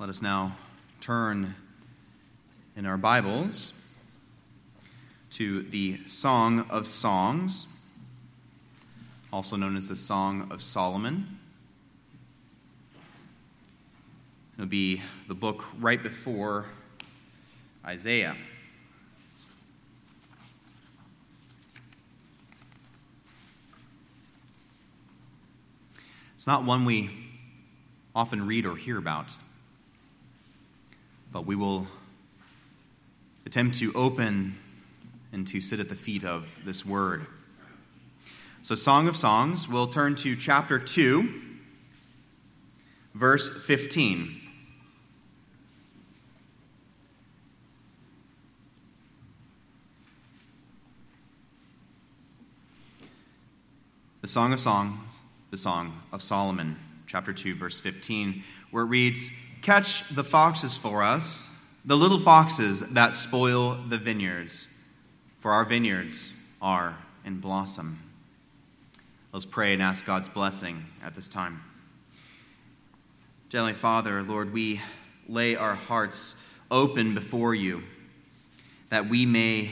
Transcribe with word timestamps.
Let 0.00 0.10
us 0.10 0.22
now 0.22 0.52
turn 1.00 1.56
in 2.76 2.86
our 2.86 2.96
Bibles 2.96 3.72
to 5.32 5.62
the 5.62 5.98
Song 6.06 6.64
of 6.70 6.86
Songs, 6.86 7.84
also 9.32 9.56
known 9.56 9.76
as 9.76 9.88
the 9.88 9.96
Song 9.96 10.46
of 10.52 10.62
Solomon. 10.62 11.40
It'll 14.54 14.66
be 14.68 15.02
the 15.26 15.34
book 15.34 15.64
right 15.80 16.00
before 16.00 16.66
Isaiah. 17.84 18.36
It's 26.36 26.46
not 26.46 26.62
one 26.62 26.84
we 26.84 27.10
often 28.14 28.46
read 28.46 28.64
or 28.64 28.76
hear 28.76 28.96
about 28.96 29.36
but 31.32 31.44
we 31.46 31.54
will 31.54 31.86
attempt 33.46 33.78
to 33.78 33.92
open 33.94 34.56
and 35.32 35.46
to 35.46 35.60
sit 35.60 35.80
at 35.80 35.88
the 35.88 35.94
feet 35.94 36.24
of 36.24 36.58
this 36.64 36.84
word. 36.84 37.26
So, 38.62 38.74
Song 38.74 39.08
of 39.08 39.16
Songs, 39.16 39.68
we'll 39.68 39.86
turn 39.86 40.16
to 40.16 40.36
chapter 40.36 40.78
2, 40.78 41.28
verse 43.14 43.64
15. 43.66 44.42
The 54.20 54.26
Song 54.26 54.52
of 54.52 54.60
Songs, 54.60 55.22
the 55.50 55.56
Song 55.56 56.02
of 56.12 56.22
Solomon, 56.22 56.76
chapter 57.06 57.32
2, 57.32 57.54
verse 57.54 57.80
15, 57.80 58.42
where 58.70 58.84
it 58.84 58.88
reads, 58.88 59.47
Catch 59.68 60.08
the 60.08 60.24
foxes 60.24 60.78
for 60.78 61.02
us, 61.02 61.78
the 61.84 61.94
little 61.94 62.18
foxes 62.18 62.94
that 62.94 63.12
spoil 63.12 63.74
the 63.74 63.98
vineyards, 63.98 64.82
for 65.40 65.52
our 65.52 65.66
vineyards 65.66 66.34
are 66.62 66.96
in 67.22 67.38
blossom. 67.38 67.98
Let's 69.30 69.44
pray 69.44 69.74
and 69.74 69.82
ask 69.82 70.06
God's 70.06 70.26
blessing 70.26 70.84
at 71.04 71.14
this 71.14 71.28
time. 71.28 71.62
Heavenly 73.52 73.74
Father, 73.74 74.22
Lord, 74.22 74.54
we 74.54 74.80
lay 75.28 75.54
our 75.54 75.74
hearts 75.74 76.42
open 76.70 77.14
before 77.14 77.54
you 77.54 77.82
that 78.88 79.04
we 79.04 79.26
may 79.26 79.70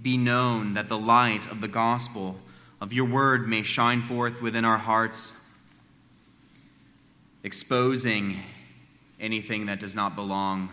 be 0.00 0.16
known, 0.16 0.72
that 0.72 0.88
the 0.88 0.96
light 0.96 1.52
of 1.52 1.60
the 1.60 1.68
gospel 1.68 2.38
of 2.80 2.94
your 2.94 3.06
word 3.06 3.46
may 3.46 3.62
shine 3.62 4.00
forth 4.00 4.40
within 4.40 4.64
our 4.64 4.78
hearts, 4.78 5.70
exposing 7.42 8.38
anything 9.20 9.66
that 9.66 9.80
does 9.80 9.94
not 9.94 10.14
belong. 10.14 10.68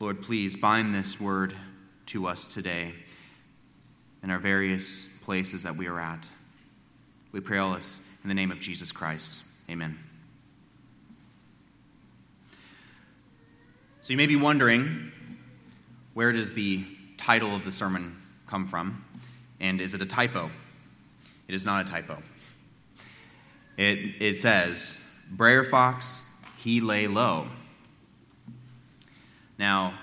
Lord, 0.00 0.22
please 0.22 0.56
bind 0.56 0.94
this 0.94 1.20
word 1.20 1.54
to 2.06 2.26
us 2.26 2.52
today 2.52 2.92
in 4.22 4.30
our 4.30 4.38
various 4.38 5.22
places 5.22 5.62
that 5.62 5.76
we 5.76 5.86
are 5.86 6.00
at. 6.00 6.28
We 7.32 7.40
pray 7.40 7.58
all 7.58 7.74
this 7.74 8.20
in 8.22 8.28
the 8.28 8.34
name 8.34 8.50
of 8.50 8.60
Jesus 8.60 8.92
Christ. 8.92 9.42
Amen. 9.70 9.98
So 14.02 14.12
you 14.12 14.16
may 14.16 14.26
be 14.26 14.36
wondering 14.36 15.12
where 16.12 16.32
does 16.32 16.54
the 16.54 16.84
title 17.16 17.56
of 17.56 17.64
the 17.64 17.72
sermon 17.72 18.16
come 18.46 18.68
from? 18.68 19.04
And 19.60 19.80
is 19.80 19.94
it 19.94 20.02
a 20.02 20.06
typo? 20.06 20.50
It 21.48 21.54
is 21.54 21.64
not 21.64 21.86
a 21.86 21.90
typo. 21.90 22.22
It, 23.76 24.22
it 24.22 24.36
says, 24.36 25.03
Brer 25.36 25.64
Fox, 25.64 26.44
he 26.58 26.80
lay 26.80 27.08
low. 27.08 27.48
Now, 29.58 29.94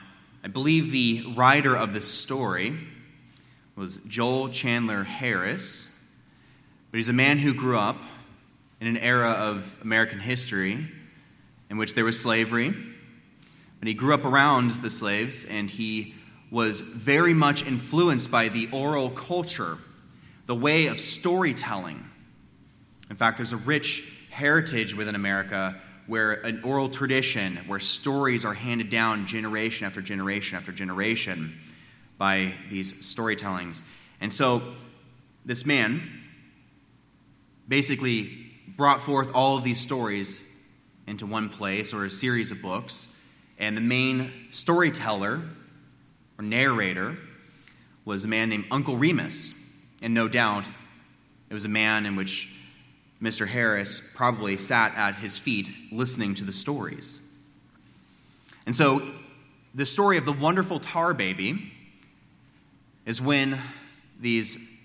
I 0.44 0.50
believe 0.50 0.92
the 0.92 1.24
writer 1.36 1.74
of 1.74 1.94
this 1.94 2.06
story 2.06 2.76
was 3.78 3.98
Joel 4.08 4.50
Chandler 4.50 5.04
Harris, 5.04 6.22
but 6.90 6.98
he's 6.98 7.08
a 7.08 7.14
man 7.14 7.38
who 7.38 7.54
grew 7.54 7.78
up 7.78 7.96
in 8.82 8.88
an 8.88 8.98
era 8.98 9.30
of 9.32 9.78
American 9.82 10.20
history 10.20 10.78
in 11.70 11.78
which 11.78 11.96
there 11.96 12.04
was 12.04 12.20
slavery. 12.20 12.74
But 13.80 13.88
he 13.88 13.94
grew 13.94 14.14
up 14.14 14.26
around 14.26 14.72
the 14.72 14.90
slaves 14.90 15.46
and 15.46 15.70
he 15.70 16.14
was 16.50 16.82
very 16.82 17.34
much 17.34 17.66
influenced 17.66 18.30
by 18.30 18.50
the 18.50 18.68
oral 18.74 19.10
culture, 19.10 19.78
the 20.46 20.56
way 20.56 20.88
of 20.88 21.00
storytelling. 21.00 22.04
In 23.10 23.16
fact, 23.16 23.38
there's 23.38 23.54
a 23.54 23.58
rich 23.58 24.21
heritage 24.32 24.96
within 24.96 25.14
America 25.14 25.76
where 26.08 26.34
an 26.34 26.62
oral 26.64 26.90
tradition, 26.90 27.58
where 27.68 27.80
stories 27.80 28.44
are 28.44 28.54
handed 28.54 28.90
down 28.90 29.26
generation 29.28 29.86
after 29.86 30.02
generation 30.02 30.58
after 30.58 30.72
generation 30.72 31.54
by 32.18 32.54
these 32.70 32.92
storytellings. 32.94 33.82
And 34.20 34.32
so 34.32 34.62
this 35.46 35.66
man 35.66 36.02
basically 37.68 38.52
brought 38.68 39.02
forth 39.02 39.32
all 39.34 39.58
of 39.58 39.64
these 39.64 39.80
stories 39.80 40.48
into 41.08 41.26
one 41.26 41.50
place 41.50 41.94
or 41.94 42.06
a 42.06 42.10
series 42.10 42.52
of 42.52 42.62
books. 42.62 43.18
And 43.58 43.78
the 43.78 43.82
main 43.82 44.32
storyteller 44.52 45.42
or 46.38 46.44
narrator 46.44 47.18
was 48.06 48.24
a 48.24 48.28
man 48.28 48.50
named 48.50 48.66
Uncle 48.72 48.98
Remus. 48.98 49.88
And 50.02 50.14
no 50.14 50.28
doubt 50.28 50.66
it 51.50 51.54
was 51.54 51.66
a 51.66 51.70
man 51.70 52.06
in 52.06 52.16
which 52.16 52.58
Mr. 53.22 53.48
Harris 53.48 54.12
probably 54.16 54.58
sat 54.58 54.96
at 54.96 55.16
his 55.16 55.38
feet 55.38 55.70
listening 55.92 56.34
to 56.36 56.44
the 56.44 56.52
stories. 56.52 57.28
And 58.66 58.76
so, 58.76 59.02
the 59.74 59.86
story 59.86 60.18
of 60.18 60.26
the 60.26 60.34
wonderful 60.34 60.80
tar 60.80 61.14
baby 61.14 61.72
is 63.06 63.22
when 63.22 63.60
these 64.20 64.80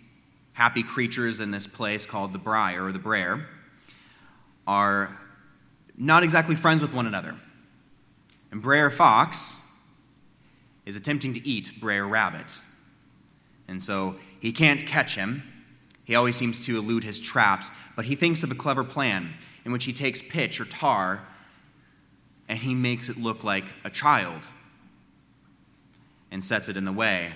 happy 0.52 0.82
creatures 0.82 1.40
in 1.40 1.50
this 1.50 1.66
place 1.66 2.06
called 2.06 2.32
the 2.32 2.38
Briar 2.38 2.86
or 2.86 2.92
the 2.92 2.98
Brer 2.98 3.46
are 4.66 5.16
not 5.96 6.22
exactly 6.22 6.54
friends 6.54 6.82
with 6.82 6.94
one 6.94 7.06
another. 7.06 7.34
And 8.50 8.62
Brer 8.62 8.90
Fox 8.90 9.62
is 10.86 10.96
attempting 10.96 11.34
to 11.34 11.46
eat 11.46 11.72
Brer 11.80 12.06
Rabbit. 12.06 12.60
And 13.68 13.82
so 13.82 14.16
he 14.40 14.52
can't 14.52 14.86
catch 14.86 15.16
him, 15.16 15.42
he 16.06 16.14
always 16.14 16.36
seems 16.36 16.64
to 16.66 16.78
elude 16.78 17.02
his 17.02 17.18
traps, 17.18 17.72
but 17.96 18.04
he 18.04 18.14
thinks 18.14 18.44
of 18.44 18.52
a 18.52 18.54
clever 18.54 18.84
plan 18.84 19.34
in 19.64 19.72
which 19.72 19.84
he 19.84 19.92
takes 19.92 20.22
pitch 20.22 20.60
or 20.60 20.64
tar 20.64 21.26
and 22.48 22.60
he 22.60 22.76
makes 22.76 23.08
it 23.08 23.16
look 23.16 23.42
like 23.42 23.64
a 23.84 23.90
child 23.90 24.46
and 26.30 26.44
sets 26.44 26.68
it 26.68 26.76
in 26.76 26.84
the 26.84 26.92
way. 26.92 27.32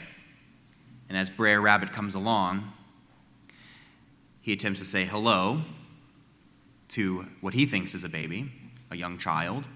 And 1.08 1.18
as 1.18 1.30
Brer 1.30 1.60
Rabbit 1.60 1.92
comes 1.92 2.14
along, 2.14 2.72
he 4.40 4.52
attempts 4.52 4.78
to 4.78 4.86
say 4.86 5.04
hello 5.04 5.62
to 6.90 7.26
what 7.40 7.54
he 7.54 7.66
thinks 7.66 7.92
is 7.92 8.04
a 8.04 8.08
baby, 8.08 8.52
a 8.88 8.96
young 8.96 9.18
child, 9.18 9.66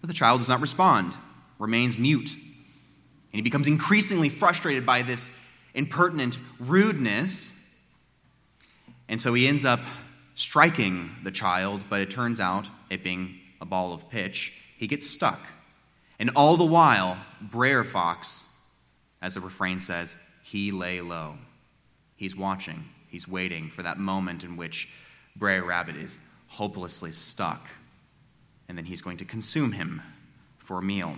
but 0.00 0.08
the 0.08 0.14
child 0.14 0.40
does 0.40 0.48
not 0.48 0.60
respond, 0.60 1.14
remains 1.60 1.96
mute. 1.96 2.34
And 2.34 3.34
he 3.38 3.42
becomes 3.42 3.68
increasingly 3.68 4.30
frustrated 4.30 4.84
by 4.84 5.02
this 5.02 5.48
impertinent 5.74 6.38
rudeness 6.58 7.65
and 9.08 9.20
so 9.20 9.34
he 9.34 9.46
ends 9.46 9.64
up 9.64 9.80
striking 10.34 11.10
the 11.22 11.30
child, 11.30 11.84
but 11.88 12.00
it 12.00 12.10
turns 12.10 12.40
out, 12.40 12.68
it 12.90 13.02
being 13.02 13.38
a 13.60 13.64
ball 13.64 13.92
of 13.92 14.08
pitch, 14.10 14.52
he 14.76 14.86
gets 14.86 15.08
stuck. 15.08 15.40
And 16.18 16.30
all 16.36 16.56
the 16.56 16.64
while, 16.64 17.18
Brer 17.40 17.84
Fox, 17.84 18.52
as 19.22 19.34
the 19.34 19.40
refrain 19.40 19.78
says, 19.78 20.16
he 20.44 20.72
lay 20.72 21.00
low. 21.00 21.36
He's 22.16 22.36
watching, 22.36 22.84
he's 23.08 23.28
waiting 23.28 23.68
for 23.68 23.82
that 23.82 23.98
moment 23.98 24.44
in 24.44 24.56
which 24.56 24.94
Brer 25.34 25.62
Rabbit 25.62 25.96
is 25.96 26.18
hopelessly 26.48 27.12
stuck, 27.12 27.66
and 28.68 28.76
then 28.76 28.86
he's 28.86 29.02
going 29.02 29.18
to 29.18 29.24
consume 29.24 29.72
him 29.72 30.02
for 30.58 30.78
a 30.78 30.82
meal. 30.82 31.16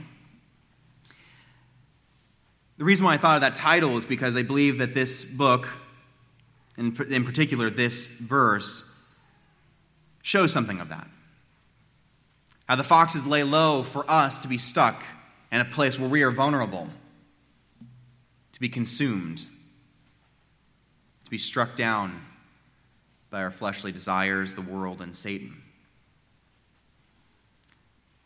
The 2.77 2.85
reason 2.85 3.05
why 3.05 3.15
I 3.15 3.17
thought 3.17 3.37
of 3.37 3.41
that 3.41 3.57
title 3.57 3.97
is 3.97 4.05
because 4.05 4.37
I 4.37 4.43
believe 4.43 4.79
that 4.79 4.95
this 4.95 5.37
book 5.37 5.69
in, 6.79 6.97
in 7.11 7.25
particular, 7.25 7.69
this 7.69 8.21
verse, 8.21 9.19
shows 10.23 10.53
something 10.53 10.81
of 10.81 10.89
that. 10.89 11.09
How 12.69 12.77
the 12.77 12.85
foxes 12.85 13.27
lay 13.27 13.43
low 13.43 13.83
for 13.83 14.09
us 14.09 14.39
to 14.39 14.49
be 14.49 14.59
stuck 14.59 15.03
in 15.51 15.61
a 15.61 15.65
place 15.65 15.99
where 15.99 16.09
we 16.09 16.23
are 16.23 16.31
vulnerable, 16.31 16.89
to 18.53 18.61
be 18.61 18.69
consumed, 18.69 19.39
to 21.25 21.31
be 21.31 21.39
struck 21.39 21.77
down 21.77 22.21
by 23.29 23.43
our 23.43 23.51
fleshly 23.51 23.91
desires, 23.91 24.55
the 24.55 24.63
world, 24.63 25.01
and 25.01 25.17
Satan. 25.17 25.55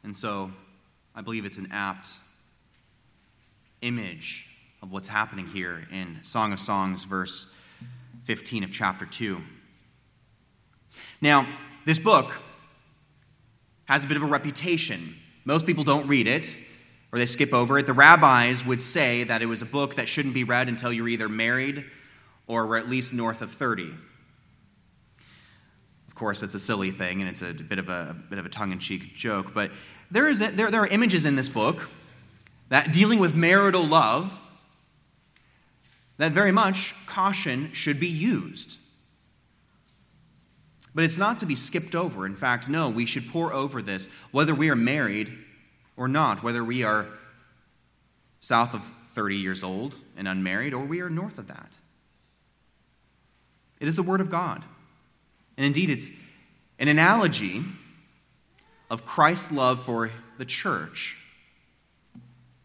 And 0.04 0.14
so, 0.14 0.50
I 1.14 1.22
believe 1.22 1.44
it's 1.46 1.58
an 1.58 1.68
apt 1.72 2.08
image 3.80 4.48
of 4.82 4.92
what's 4.92 5.08
happening 5.08 5.46
here 5.46 5.82
in 5.90 6.18
Song 6.22 6.52
of 6.52 6.60
Songs, 6.60 7.04
verse 7.04 7.61
15 8.24 8.64
of 8.64 8.72
chapter 8.72 9.06
2. 9.06 9.40
Now, 11.20 11.46
this 11.84 11.98
book 11.98 12.32
has 13.86 14.04
a 14.04 14.08
bit 14.08 14.16
of 14.16 14.22
a 14.22 14.26
reputation. 14.26 15.14
Most 15.44 15.66
people 15.66 15.84
don't 15.84 16.06
read 16.06 16.26
it 16.26 16.56
or 17.12 17.18
they 17.18 17.26
skip 17.26 17.52
over 17.52 17.78
it. 17.78 17.86
The 17.86 17.92
rabbis 17.92 18.64
would 18.64 18.80
say 18.80 19.24
that 19.24 19.42
it 19.42 19.46
was 19.46 19.60
a 19.60 19.66
book 19.66 19.96
that 19.96 20.08
shouldn't 20.08 20.34
be 20.34 20.44
read 20.44 20.68
until 20.68 20.92
you're 20.92 21.08
either 21.08 21.28
married 21.28 21.84
or 22.46 22.66
were 22.66 22.76
at 22.76 22.88
least 22.88 23.12
north 23.12 23.42
of 23.42 23.50
30. 23.50 23.90
Of 26.08 26.14
course, 26.14 26.42
it's 26.42 26.54
a 26.54 26.58
silly 26.58 26.90
thing 26.90 27.20
and 27.20 27.28
it's 27.28 27.42
a 27.42 27.52
bit 27.52 27.78
of 27.78 27.88
a, 27.88 28.08
a 28.10 28.14
bit 28.14 28.38
of 28.38 28.46
a 28.46 28.48
tongue-in-cheek 28.48 29.14
joke, 29.14 29.52
but 29.54 29.70
there, 30.10 30.28
is 30.28 30.40
a, 30.40 30.50
there, 30.50 30.70
there 30.70 30.82
are 30.82 30.86
images 30.88 31.26
in 31.26 31.36
this 31.36 31.48
book 31.48 31.88
that 32.68 32.92
dealing 32.92 33.18
with 33.18 33.34
marital 33.34 33.84
love 33.84 34.38
that 36.22 36.30
very 36.30 36.52
much 36.52 36.94
caution 37.04 37.72
should 37.72 37.98
be 37.98 38.06
used. 38.06 38.78
But 40.94 41.02
it's 41.02 41.18
not 41.18 41.40
to 41.40 41.46
be 41.46 41.56
skipped 41.56 41.96
over. 41.96 42.24
In 42.26 42.36
fact, 42.36 42.68
no, 42.68 42.88
we 42.88 43.06
should 43.06 43.28
pour 43.28 43.52
over 43.52 43.82
this, 43.82 44.06
whether 44.30 44.54
we 44.54 44.70
are 44.70 44.76
married 44.76 45.36
or 45.96 46.06
not, 46.06 46.44
whether 46.44 46.62
we 46.62 46.84
are 46.84 47.08
south 48.40 48.72
of 48.72 48.84
30 49.14 49.36
years 49.36 49.64
old 49.64 49.96
and 50.16 50.28
unmarried 50.28 50.72
or 50.72 50.84
we 50.84 51.00
are 51.00 51.10
north 51.10 51.38
of 51.38 51.48
that. 51.48 51.72
It 53.80 53.88
is 53.88 53.96
the 53.96 54.04
Word 54.04 54.20
of 54.20 54.30
God. 54.30 54.62
And 55.56 55.66
indeed, 55.66 55.90
it's 55.90 56.08
an 56.78 56.86
analogy 56.86 57.62
of 58.88 59.04
Christ's 59.04 59.50
love 59.50 59.82
for 59.82 60.10
the 60.38 60.44
church. 60.44 61.21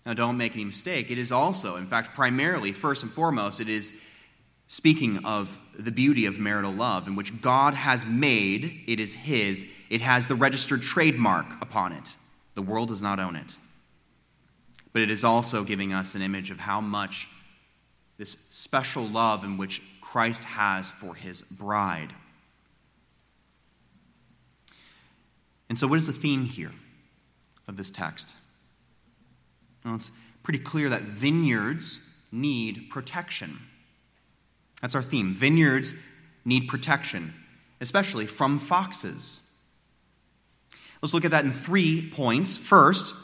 Now, 0.07 0.13
don't 0.13 0.37
make 0.37 0.53
any 0.53 0.63
mistake. 0.63 1.11
It 1.11 1.17
is 1.17 1.33
also, 1.33 1.75
in 1.75 1.85
fact, 1.85 2.15
primarily, 2.15 2.71
first 2.71 3.03
and 3.03 3.11
foremost, 3.11 3.59
it 3.59 3.67
is 3.67 4.07
speaking 4.69 5.25
of 5.25 5.59
the 5.77 5.91
beauty 5.91 6.25
of 6.25 6.39
marital 6.39 6.71
love 6.71 7.07
in 7.07 7.15
which 7.15 7.41
God 7.41 7.73
has 7.73 8.05
made, 8.05 8.85
it 8.87 9.01
is 9.01 9.13
His, 9.13 9.85
it 9.89 9.99
has 9.99 10.29
the 10.29 10.35
registered 10.35 10.81
trademark 10.81 11.45
upon 11.61 11.91
it. 11.91 12.15
The 12.55 12.61
world 12.61 12.87
does 12.87 13.01
not 13.01 13.19
own 13.19 13.35
it. 13.35 13.57
But 14.93 15.01
it 15.01 15.11
is 15.11 15.25
also 15.25 15.65
giving 15.65 15.91
us 15.91 16.15
an 16.15 16.21
image 16.21 16.51
of 16.51 16.61
how 16.61 16.79
much 16.79 17.27
this 18.17 18.31
special 18.31 19.03
love 19.03 19.43
in 19.43 19.57
which 19.57 19.81
Christ 19.99 20.45
has 20.45 20.89
for 20.89 21.15
His 21.15 21.41
bride. 21.41 22.13
And 25.67 25.77
so, 25.77 25.85
what 25.85 25.97
is 25.97 26.07
the 26.07 26.13
theme 26.13 26.45
here 26.45 26.71
of 27.67 27.75
this 27.75 27.91
text? 27.91 28.37
Well, 29.87 29.95
it's 29.95 30.11
pretty 30.43 30.59
clear 30.59 30.89
that 30.89 31.03
vineyards 31.03 32.27
need 32.29 32.89
protection. 32.89 33.57
That's 34.81 34.95
our 34.95 35.01
theme. 35.01 35.33
Vineyards 35.33 35.93
need 36.43 36.67
protection, 36.67 37.33
especially 37.79 38.25
from 38.25 38.59
foxes. 38.59 39.65
Let's 41.01 41.13
look 41.13 41.23
at 41.23 41.31
that 41.31 41.45
in 41.45 41.53
three 41.53 42.11
points. 42.13 42.57
First, 42.57 43.15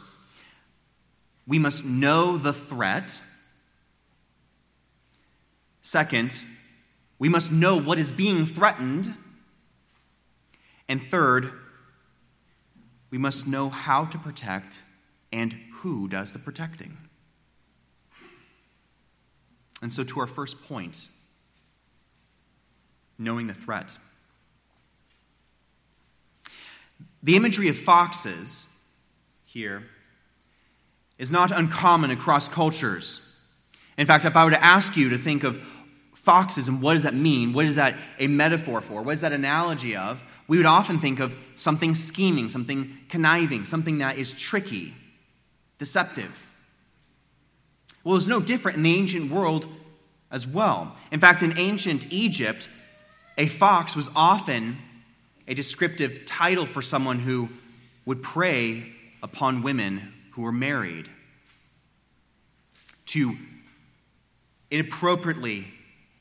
we 1.46 1.60
must 1.60 1.84
know 1.84 2.38
the 2.38 2.54
threat. 2.54 3.22
Second, 5.82 6.46
we 7.20 7.28
must 7.28 7.52
know 7.52 7.78
what 7.78 8.00
is 8.00 8.10
being 8.10 8.46
threatened. 8.46 9.14
And 10.88 11.04
third, 11.04 11.52
we 13.12 13.18
must 13.18 13.48
know 13.48 13.68
how 13.68 14.06
to 14.06 14.18
protect 14.18 14.80
and 15.34 15.56
who 15.84 16.08
does 16.08 16.32
the 16.32 16.40
protecting. 16.40 16.98
And 19.82 19.92
so, 19.92 20.06
to 20.06 20.20
our 20.22 20.28
first 20.28 20.64
point 20.66 21.10
knowing 23.20 23.48
the 23.48 23.54
threat. 23.54 23.98
The 27.22 27.36
imagery 27.36 27.68
of 27.68 27.78
foxes 27.78 28.68
here 29.46 29.84
is 31.18 31.32
not 31.32 31.52
uncommon 31.52 32.12
across 32.12 32.48
cultures. 32.48 33.46
In 33.98 34.08
fact, 34.08 34.26
if 34.26 34.36
I 34.36 34.46
were 34.46 34.52
to 34.52 34.64
ask 34.64 34.98
you 34.98 35.10
to 35.10 35.18
think 35.18 35.44
of 35.44 35.58
foxes 36.16 36.70
and 36.70 36.82
what 36.82 36.94
does 36.94 37.04
that 37.04 37.14
mean, 37.14 37.54
what 37.54 37.66
is 37.66 37.76
that 37.76 37.96
a 38.20 38.28
metaphor 38.28 38.82
for, 38.82 39.02
what 39.02 39.14
is 39.14 39.22
that 39.22 39.32
analogy 39.32 39.96
of, 39.96 40.24
we 40.48 40.58
would 40.58 40.66
often 40.66 41.00
think 41.00 41.20
of 41.20 41.36
something 41.56 41.94
scheming, 41.94 42.50
something 42.50 42.98
conniving, 43.10 43.64
something 43.64 44.00
that 44.00 44.18
is 44.18 44.32
tricky, 44.32 44.94
deceptive. 45.84 46.54
Well, 48.06 48.16
it's 48.16 48.26
no 48.26 48.40
different 48.40 48.78
in 48.78 48.84
the 48.84 48.96
ancient 48.96 49.30
world 49.30 49.68
as 50.32 50.48
well. 50.48 50.96
In 51.12 51.20
fact, 51.20 51.44
in 51.44 51.58
ancient 51.58 52.10
Egypt, 52.10 52.70
a 53.38 53.48
fox 53.48 53.94
was 53.94 54.10
often 54.16 54.78
a 55.46 55.54
descriptive 55.54 56.26
title 56.26 56.66
for 56.66 56.82
someone 56.82 57.20
who 57.20 57.50
would 58.06 58.24
prey 58.24 58.94
upon 59.22 59.62
women 59.62 60.14
who 60.32 60.44
were 60.44 60.54
married, 60.54 61.10
to 63.08 63.36
inappropriately 64.72 65.68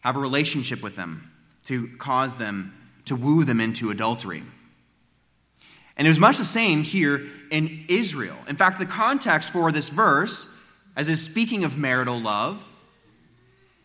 have 0.00 0.16
a 0.16 0.18
relationship 0.18 0.82
with 0.82 0.96
them, 0.96 1.30
to 1.66 1.86
cause 1.98 2.36
them 2.36 2.74
to 3.04 3.14
woo 3.14 3.44
them 3.44 3.60
into 3.60 3.90
adultery. 3.90 4.42
And 6.02 6.08
it 6.08 6.10
was 6.10 6.18
much 6.18 6.38
the 6.38 6.44
same 6.44 6.82
here 6.82 7.22
in 7.52 7.84
Israel. 7.86 8.34
In 8.48 8.56
fact, 8.56 8.80
the 8.80 8.86
context 8.86 9.52
for 9.52 9.70
this 9.70 9.88
verse, 9.88 10.76
as 10.96 11.08
is 11.08 11.24
speaking 11.24 11.62
of 11.62 11.78
marital 11.78 12.18
love, 12.18 12.72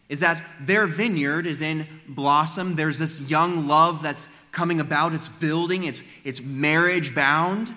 is 0.09 0.21
that 0.21 0.41
their 0.59 0.87
vineyard 0.87 1.45
is 1.45 1.61
in 1.61 1.85
blossom. 2.07 2.73
There's 2.73 2.97
this 2.97 3.29
young 3.29 3.67
love 3.67 4.01
that's 4.01 4.29
coming 4.51 4.79
about, 4.79 5.13
it's 5.13 5.27
building, 5.27 5.83
it's, 5.83 6.01
it's 6.25 6.41
marriage 6.41 7.13
bound. 7.13 7.71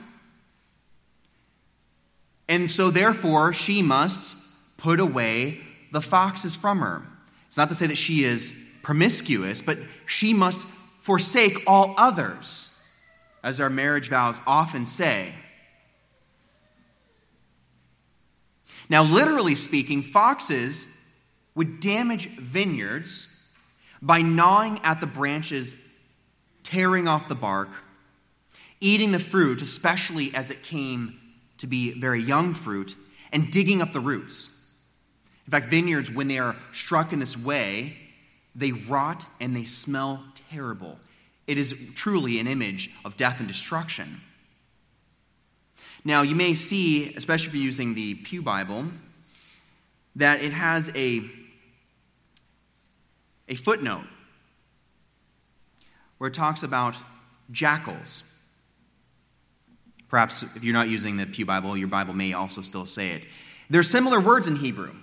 And 2.48 2.70
so, 2.70 2.90
therefore, 2.90 3.52
she 3.52 3.82
must 3.82 4.38
put 4.78 5.00
away 5.00 5.60
the 5.92 6.00
foxes 6.00 6.56
from 6.56 6.78
her. 6.78 7.02
It's 7.48 7.58
not 7.58 7.68
to 7.68 7.74
say 7.74 7.88
that 7.88 7.98
she 7.98 8.24
is 8.24 8.78
promiscuous, 8.82 9.60
but 9.60 9.76
she 10.06 10.32
must 10.32 10.66
forsake 10.66 11.58
all 11.66 11.94
others, 11.98 12.69
as 13.42 13.60
our 13.60 13.70
marriage 13.70 14.08
vows 14.08 14.40
often 14.46 14.86
say. 14.86 15.34
Now, 18.88 19.04
literally 19.04 19.54
speaking, 19.54 20.02
foxes 20.02 20.96
would 21.54 21.80
damage 21.80 22.28
vineyards 22.28 23.26
by 24.02 24.22
gnawing 24.22 24.80
at 24.82 25.00
the 25.00 25.06
branches, 25.06 25.74
tearing 26.64 27.06
off 27.06 27.28
the 27.28 27.34
bark, 27.34 27.68
eating 28.80 29.12
the 29.12 29.18
fruit, 29.18 29.62
especially 29.62 30.34
as 30.34 30.50
it 30.50 30.62
came 30.62 31.18
to 31.58 31.66
be 31.66 31.92
very 31.92 32.20
young 32.20 32.54
fruit, 32.54 32.96
and 33.32 33.52
digging 33.52 33.80
up 33.80 33.92
the 33.92 34.00
roots. 34.00 34.56
In 35.46 35.50
fact, 35.50 35.66
vineyards, 35.66 36.10
when 36.10 36.28
they 36.28 36.38
are 36.38 36.56
struck 36.72 37.12
in 37.12 37.18
this 37.18 37.36
way, 37.36 37.96
they 38.54 38.72
rot 38.72 39.26
and 39.40 39.54
they 39.54 39.64
smell 39.64 40.24
terrible. 40.50 40.98
It 41.50 41.58
is 41.58 41.74
truly 41.96 42.38
an 42.38 42.46
image 42.46 42.90
of 43.04 43.16
death 43.16 43.40
and 43.40 43.48
destruction. 43.48 44.20
Now, 46.04 46.22
you 46.22 46.36
may 46.36 46.54
see, 46.54 47.12
especially 47.16 47.48
if 47.48 47.54
you're 47.56 47.64
using 47.64 47.94
the 47.94 48.14
Pew 48.14 48.40
Bible, 48.40 48.84
that 50.14 50.42
it 50.42 50.52
has 50.52 50.96
a 50.96 51.28
a 53.48 53.56
footnote 53.56 54.04
where 56.18 56.28
it 56.28 56.34
talks 56.34 56.62
about 56.62 56.96
jackals. 57.50 58.22
Perhaps 60.08 60.54
if 60.54 60.62
you're 60.62 60.72
not 60.72 60.88
using 60.88 61.16
the 61.16 61.26
Pew 61.26 61.46
Bible, 61.46 61.76
your 61.76 61.88
Bible 61.88 62.14
may 62.14 62.32
also 62.32 62.60
still 62.60 62.86
say 62.86 63.10
it. 63.10 63.24
There 63.68 63.80
are 63.80 63.82
similar 63.82 64.20
words 64.20 64.46
in 64.46 64.54
Hebrew 64.54 64.94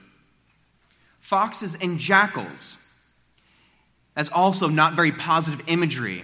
foxes 1.20 1.76
and 1.76 2.00
jackals. 2.00 2.86
That's 4.16 4.30
also 4.30 4.70
not 4.70 4.94
very 4.94 5.12
positive 5.12 5.68
imagery 5.68 6.24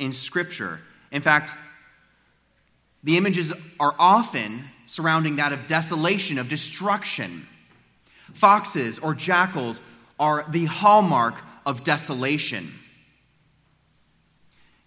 in 0.00 0.12
Scripture. 0.12 0.80
In 1.12 1.22
fact, 1.22 1.54
the 3.04 3.16
images 3.16 3.52
are 3.78 3.94
often 3.98 4.64
surrounding 4.86 5.36
that 5.36 5.52
of 5.52 5.66
desolation, 5.66 6.38
of 6.38 6.48
destruction. 6.48 7.46
Foxes 8.34 8.98
or 8.98 9.14
jackals 9.14 9.82
are 10.18 10.44
the 10.48 10.64
hallmark 10.64 11.34
of 11.64 11.84
desolation. 11.84 12.66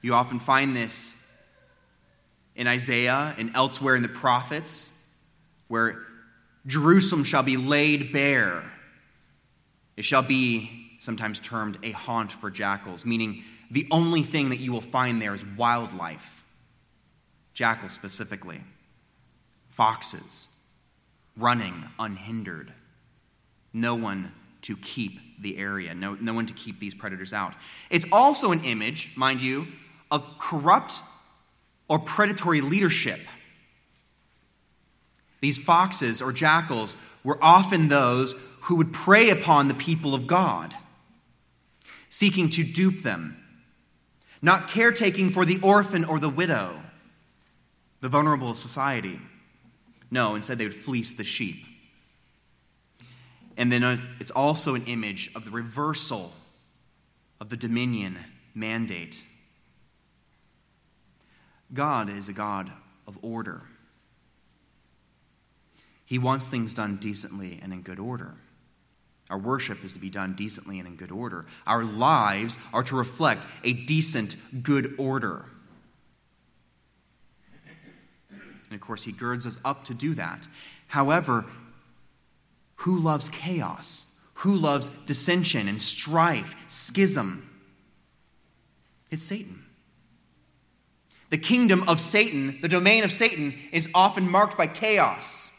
You 0.02 0.14
often 0.14 0.40
find 0.40 0.76
this 0.76 1.20
in 2.56 2.68
Isaiah 2.68 3.34
and 3.38 3.56
elsewhere 3.56 3.96
in 3.96 4.02
the 4.02 4.10
prophets, 4.10 4.90
where 5.68 6.04
Jerusalem 6.68 7.24
shall 7.24 7.44
be 7.44 7.58
laid 7.58 8.12
bare. 8.12 8.70
It 9.96 10.06
shall 10.06 10.22
be 10.22 10.98
sometimes 11.00 11.40
termed 11.40 11.78
a 11.84 11.92
haunt 11.92 12.32
for 12.32 12.50
jackals, 12.50 13.06
meaning 13.06 13.44
the 13.74 13.88
only 13.90 14.22
thing 14.22 14.50
that 14.50 14.60
you 14.60 14.72
will 14.72 14.82
find 14.82 15.20
there 15.20 15.34
is 15.34 15.44
wildlife, 15.44 16.46
jackals 17.56 17.92
specifically, 17.92 18.62
foxes, 19.68 20.72
running 21.36 21.90
unhindered, 21.98 22.72
no 23.74 23.96
one 23.96 24.32
to 24.62 24.76
keep 24.78 25.42
the 25.42 25.58
area, 25.58 25.96
no, 25.96 26.16
no 26.22 26.36
one 26.36 26.46
to 26.46 26.54
keep 26.54 26.80
these 26.80 26.94
predators 26.94 27.34
out. 27.34 27.56
It's 27.90 28.06
also 28.12 28.52
an 28.52 28.64
image, 28.64 29.18
mind 29.18 29.42
you, 29.42 29.68
of 30.12 30.38
corrupt 30.38 31.02
or 31.90 31.98
predatory 31.98 32.62
leadership. 32.62 33.20
These 35.42 35.58
foxes 35.58 36.22
or 36.22 36.32
jackals 36.32 36.96
were 37.24 37.40
often 37.42 37.88
those 37.88 38.34
who 38.62 38.76
would 38.76 38.94
prey 38.94 39.32
upon 39.32 39.68
the 39.68 39.74
people 39.74 40.14
of 40.14 40.28
God, 40.28 40.76
seeking 42.08 42.52
to 42.52 42.64
dupe 42.64 43.02
them, 43.02 43.43
not 44.44 44.68
caretaking 44.68 45.30
for 45.30 45.46
the 45.46 45.58
orphan 45.64 46.04
or 46.04 46.20
the 46.20 46.30
widow, 46.30 46.84
the 48.02 48.10
vulnerable 48.10 48.52
of 48.52 48.58
society. 48.58 49.20
No, 50.12 50.36
instead, 50.36 50.58
they 50.58 50.66
would 50.66 50.74
fleece 50.74 51.14
the 51.14 51.24
sheep. 51.24 51.66
And 53.56 53.72
then 53.72 53.84
uh, 53.84 53.98
it's 54.20 54.32
also 54.32 54.76
an 54.76 54.84
image 54.86 55.32
of 55.34 55.46
the 55.46 55.52
reversal 55.52 56.34
of 57.40 57.50
the 57.50 57.56
dominion 57.56 58.20
mandate. 58.54 59.24
God 61.74 62.10
is 62.10 62.28
a 62.28 62.34
God 62.34 62.70
of 63.08 63.18
order. 63.22 63.62
He 66.06 66.20
wants 66.20 66.50
things 66.50 66.74
done 66.74 66.98
decently 66.98 67.60
and 67.64 67.72
in 67.72 67.82
good 67.82 67.98
order. 67.98 68.36
Our 69.34 69.40
worship 69.40 69.84
is 69.84 69.94
to 69.94 70.00
be 70.00 70.12
done 70.12 70.34
decently 70.34 70.78
and 70.78 70.88
in 70.88 70.96
good 70.96 71.12
order. 71.12 71.48
Our 71.66 71.84
lives 71.84 72.60
are 72.72 72.84
to 72.84 72.96
reflect 72.96 73.48
a 73.64 73.74
decent, 73.74 74.36
good 74.62 74.94
order. 75.00 75.48
And 78.30 78.76
of 78.76 78.80
course, 78.80 79.06
He 79.06 79.12
girds 79.12 79.48
us 79.48 79.60
up 79.66 79.86
to 79.86 79.96
do 79.96 80.14
that. 80.14 80.48
However, 80.86 81.46
who 82.76 83.00
loves 83.00 83.30
chaos? 83.30 84.22
Who 84.36 84.54
loves 84.54 84.90
dissension 85.08 85.68
and 85.68 85.82
strife, 85.82 86.56
schism? 86.68 87.42
It's 89.10 89.24
Satan. 89.24 89.64
The 91.32 91.40
kingdom 91.40 91.90
of 91.90 92.00
Satan, 92.00 92.60
the 92.62 92.68
domain 92.68 93.04
of 93.04 93.12
Satan, 93.12 93.56
is 93.72 93.90
often 93.96 94.30
marked 94.30 94.60
by 94.60 94.68
chaos. 94.68 95.50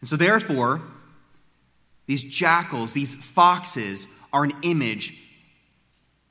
And 0.00 0.08
so, 0.08 0.16
therefore, 0.16 0.80
these 2.06 2.22
jackals, 2.22 2.92
these 2.92 3.14
foxes, 3.14 4.06
are 4.32 4.44
an 4.44 4.52
image 4.62 5.22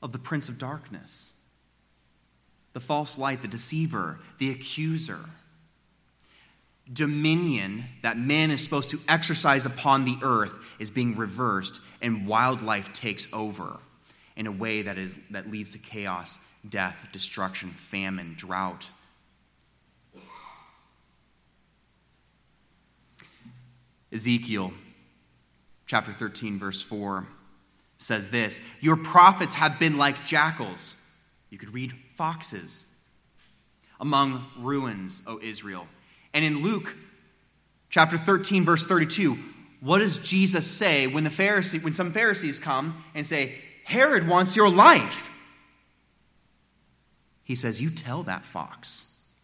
of 0.02 0.12
the 0.12 0.18
prince 0.18 0.48
of 0.48 0.58
darkness, 0.58 1.48
the 2.72 2.80
false 2.80 3.18
light, 3.18 3.42
the 3.42 3.48
deceiver, 3.48 4.20
the 4.38 4.50
accuser. 4.50 5.20
Dominion 6.92 7.84
that 8.02 8.18
man 8.18 8.50
is 8.50 8.62
supposed 8.62 8.90
to 8.90 9.00
exercise 9.08 9.64
upon 9.64 10.04
the 10.04 10.18
earth 10.22 10.76
is 10.78 10.90
being 10.90 11.16
reversed, 11.16 11.80
and 12.02 12.26
wildlife 12.26 12.92
takes 12.92 13.32
over 13.32 13.80
in 14.36 14.46
a 14.46 14.52
way 14.52 14.82
that, 14.82 14.98
is, 14.98 15.16
that 15.30 15.50
leads 15.50 15.72
to 15.72 15.78
chaos, 15.78 16.38
death, 16.68 17.08
destruction, 17.12 17.70
famine, 17.70 18.34
drought, 18.36 18.92
Ezekiel 24.12 24.72
chapter 25.86 26.12
13, 26.12 26.58
verse 26.58 26.82
4 26.82 27.26
says 27.98 28.30
this 28.30 28.60
Your 28.80 28.96
prophets 28.96 29.54
have 29.54 29.78
been 29.78 29.98
like 29.98 30.24
jackals. 30.24 30.96
You 31.50 31.58
could 31.58 31.72
read 31.72 31.94
foxes 32.16 32.90
among 34.00 34.44
ruins, 34.58 35.22
O 35.26 35.38
Israel. 35.40 35.86
And 36.32 36.44
in 36.44 36.62
Luke 36.62 36.96
chapter 37.90 38.16
13, 38.16 38.64
verse 38.64 38.86
32, 38.86 39.36
what 39.80 39.98
does 39.98 40.18
Jesus 40.18 40.66
say 40.66 41.06
when 41.06 41.24
the 41.24 41.30
Pharisee, 41.30 41.82
when 41.82 41.94
some 41.94 42.10
Pharisees 42.10 42.58
come 42.58 43.04
and 43.14 43.24
say, 43.24 43.54
Herod 43.84 44.26
wants 44.26 44.56
your 44.56 44.70
life? 44.70 45.30
He 47.44 47.54
says, 47.54 47.80
You 47.80 47.90
tell 47.90 48.22
that 48.24 48.42
fox. 48.42 49.38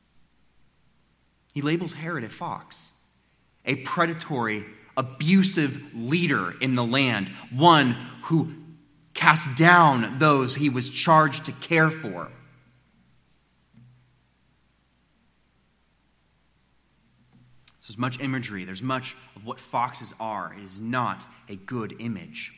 He 1.54 1.62
labels 1.62 1.92
Herod 1.92 2.25
a 2.25 2.28
fox 2.28 2.97
a 3.64 3.76
predatory, 3.76 4.64
abusive 4.97 5.94
leader 5.94 6.54
in 6.61 6.75
the 6.75 6.85
land, 6.85 7.28
one 7.50 7.97
who 8.25 8.52
cast 9.14 9.59
down 9.59 10.18
those 10.18 10.56
he 10.56 10.68
was 10.70 10.90
charged 10.90 11.44
to 11.47 11.52
care 11.52 11.90
for. 11.90 12.30
So 17.80 17.92
there's 17.92 17.99
much 17.99 18.20
imagery, 18.20 18.64
there's 18.64 18.82
much 18.82 19.14
of 19.37 19.44
what 19.44 19.61
foxes 19.61 20.14
are. 20.20 20.54
It 20.56 20.62
is 20.62 20.80
not 20.80 21.26
a 21.49 21.56
good 21.56 21.94
image. 21.99 22.52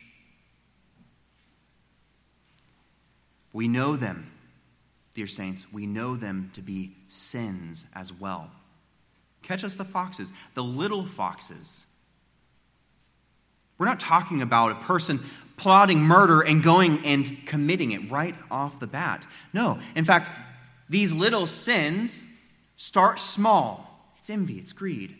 We 3.53 3.67
know 3.67 3.95
them, 3.95 4.31
dear 5.13 5.27
saints, 5.27 5.71
we 5.71 5.85
know 5.85 6.15
them 6.15 6.49
to 6.53 6.61
be 6.61 6.95
sins 7.07 7.91
as 7.95 8.11
well. 8.11 8.49
Catch 9.43 9.63
us 9.63 9.75
the 9.75 9.85
foxes, 9.85 10.33
the 10.55 10.63
little 10.63 11.05
foxes. 11.05 11.92
We're 13.77 13.85
not 13.85 13.99
talking 13.99 14.41
about 14.41 14.71
a 14.71 14.75
person 14.75 15.19
plotting 15.57 15.99
murder 15.99 16.41
and 16.41 16.63
going 16.63 17.05
and 17.05 17.45
committing 17.45 17.91
it 17.91 18.09
right 18.11 18.35
off 18.49 18.79
the 18.79 18.87
bat. 18.87 19.25
No. 19.53 19.79
In 19.95 20.05
fact, 20.05 20.29
these 20.89 21.13
little 21.13 21.45
sins 21.45 22.41
start 22.75 23.19
small. 23.19 24.13
It's 24.17 24.29
envy, 24.29 24.53
it's 24.55 24.71
greed, 24.71 25.15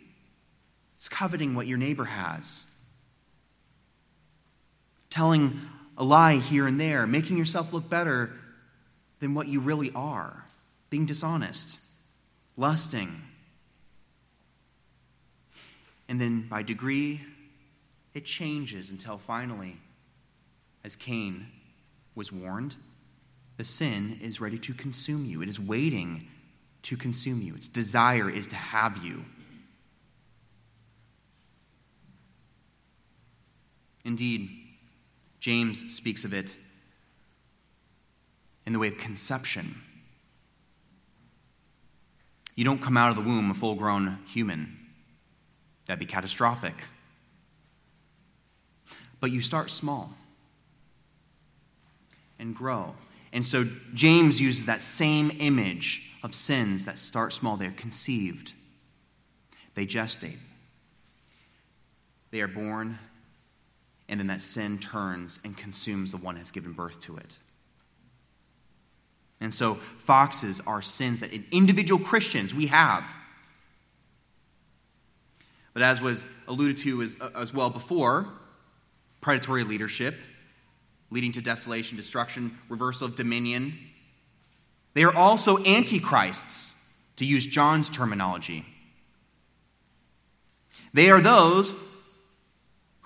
it's 0.96 1.10
coveting 1.10 1.56
what 1.56 1.68
your 1.68 1.78
neighbor 1.78 2.06
has, 2.06 2.90
telling 5.10 5.60
a 5.98 6.06
lie 6.06 6.36
here 6.36 6.68
and 6.68 6.80
there, 6.80 7.06
making 7.06 7.38
yourself 7.38 7.74
look 7.74 7.90
better 7.90 8.32
than 9.20 9.34
what 9.34 9.50
you 9.50 9.60
really 9.60 9.92
are, 9.94 10.46
being 10.90 11.06
dishonest, 11.06 11.80
lusting 12.56 13.12
and 16.14 16.20
then 16.20 16.42
by 16.48 16.62
degree, 16.64 17.22
it 18.14 18.26
changes 18.26 18.92
until 18.92 19.18
finally, 19.18 19.78
as 20.84 20.96
Cain 20.96 21.48
was 22.16 22.32
warned, 22.32 22.76
the 23.58 23.66
sin 23.66 24.20
is 24.22 24.42
ready 24.42 24.58
to 24.60 24.74
consume 24.74 25.26
you. 25.26 25.42
It 25.42 25.50
is 25.50 25.60
waiting 25.60 26.28
to 26.84 26.98
consume 26.98 27.42
you. 27.42 27.56
Its 27.56 27.68
desire 27.68 28.30
is 28.30 28.48
to 28.48 28.56
have 28.56 29.04
you. 29.04 29.26
Indeed, 34.06 34.50
James 35.40 35.94
speaks 35.94 36.26
of 36.26 36.34
it 36.34 36.56
in 38.66 38.74
the 38.74 38.80
way 38.80 38.88
of 38.88 38.98
conception. 38.98 39.76
You 42.56 42.64
don't 42.64 42.82
come 42.82 42.98
out 42.98 43.10
of 43.10 43.16
the 43.16 43.22
womb 43.22 43.50
a 43.50 43.54
full 43.54 43.76
grown 43.76 44.20
human. 44.28 44.78
That'd 45.86 46.00
be 46.00 46.06
catastrophic. 46.06 46.76
But 49.24 49.32
you 49.32 49.40
start 49.40 49.70
small 49.70 50.12
and 52.38 52.54
grow. 52.54 52.94
And 53.32 53.46
so 53.46 53.64
James 53.94 54.42
uses 54.42 54.66
that 54.66 54.82
same 54.82 55.32
image 55.40 56.12
of 56.24 56.36
sins 56.36 56.84
that 56.84 56.98
start 56.98 57.32
small. 57.32 57.56
They're 57.56 57.72
conceived, 57.72 58.52
they 59.76 59.86
gestate, 59.86 60.40
they 62.32 62.42
are 62.42 62.50
born, 62.50 63.00
and 64.10 64.20
then 64.20 64.28
that 64.28 64.42
sin 64.42 64.78
turns 64.78 65.40
and 65.46 65.56
consumes 65.56 66.12
the 66.12 66.18
one 66.18 66.36
who 66.36 66.40
has 66.40 66.52
given 66.52 66.74
birth 66.74 67.00
to 67.04 67.16
it. 67.16 67.40
And 69.40 69.54
so, 69.54 69.76
foxes 69.76 70.60
are 70.68 70.82
sins 70.82 71.22
that 71.22 71.32
in 71.32 71.46
individual 71.50 72.04
Christians 72.04 72.54
we 72.54 72.68
have. 72.68 73.10
But 75.74 75.82
as 75.82 76.02
was 76.02 76.26
alluded 76.50 76.76
to 76.80 77.02
as, 77.02 77.16
as 77.34 77.54
well 77.54 77.70
before, 77.70 78.28
predatory 79.24 79.64
leadership, 79.64 80.16
leading 81.10 81.32
to 81.32 81.42
desolation, 81.42 81.98
destruction, 81.98 82.58
reversal 82.70 83.08
of 83.08 83.16
dominion. 83.16 83.78
They 84.94 85.04
are 85.04 85.16
also 85.16 85.58
antichrists, 85.64 86.82
to 87.16 87.26
use 87.26 87.46
John's 87.46 87.90
terminology. 87.90 88.66
They 90.94 91.10
are 91.10 91.22
those 91.22 91.76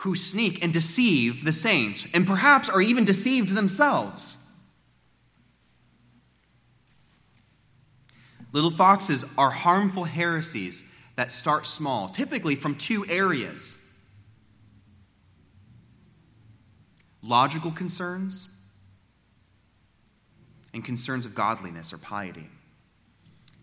who 0.02 0.16
sneak 0.16 0.64
and 0.64 0.72
deceive 0.72 1.44
the 1.44 1.52
saints, 1.52 2.08
and 2.14 2.26
perhaps 2.26 2.70
are 2.70 2.82
even 2.82 3.06
deceived 3.06 3.56
themselves. 3.56 4.38
Little 8.54 8.72
foxes 8.72 9.26
are 9.38 9.52
harmful 9.52 10.06
heresies 10.06 10.94
that 11.16 11.32
start 11.32 11.66
small, 11.66 12.08
typically 12.10 12.56
from 12.56 12.76
two 12.76 13.06
areas 13.08 13.87
logical 17.22 17.72
concerns 17.72 18.54
and 20.74 20.84
concerns 20.84 21.26
of 21.26 21.36
godliness 21.36 21.94
or 21.94 21.98
piety. 21.98 22.48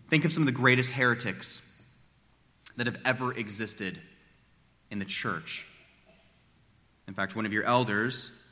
Think 0.09 0.25
of 0.25 0.31
some 0.31 0.43
of 0.43 0.47
the 0.47 0.51
greatest 0.51 0.91
heretics 0.91 1.89
that 2.77 2.85
have 2.85 2.99
ever 3.05 3.33
existed 3.33 3.97
in 4.91 4.99
the 4.99 5.05
church. 5.05 5.65
In 7.07 7.13
fact, 7.13 7.35
one 7.35 7.45
of 7.45 7.53
your 7.53 7.63
elders 7.63 8.45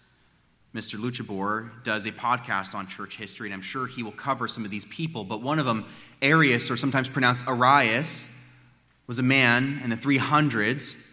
Mr. 0.74 0.98
Luchabor, 0.98 1.70
does 1.84 2.08
a 2.08 2.12
podcast 2.12 2.74
on 2.74 2.88
church 2.88 3.18
history, 3.18 3.48
and 3.48 3.54
I'm 3.54 3.62
sure 3.62 3.86
he 3.86 4.02
will 4.02 4.12
cover 4.12 4.48
some 4.48 4.66
of 4.66 4.72
these 4.72 4.86
people. 4.86 5.24
But 5.24 5.42
one 5.42 5.60
of 5.60 5.66
them, 5.66 5.86
Arius, 6.20 6.72
or 6.72 6.78
sometimes 6.78 7.08
pronounced 7.08 7.48
Arius, 7.48 8.52
was 9.06 9.20
a 9.20 9.24
man 9.24 9.80
in 9.84 9.92
the 9.92 9.96
300s 9.96 11.12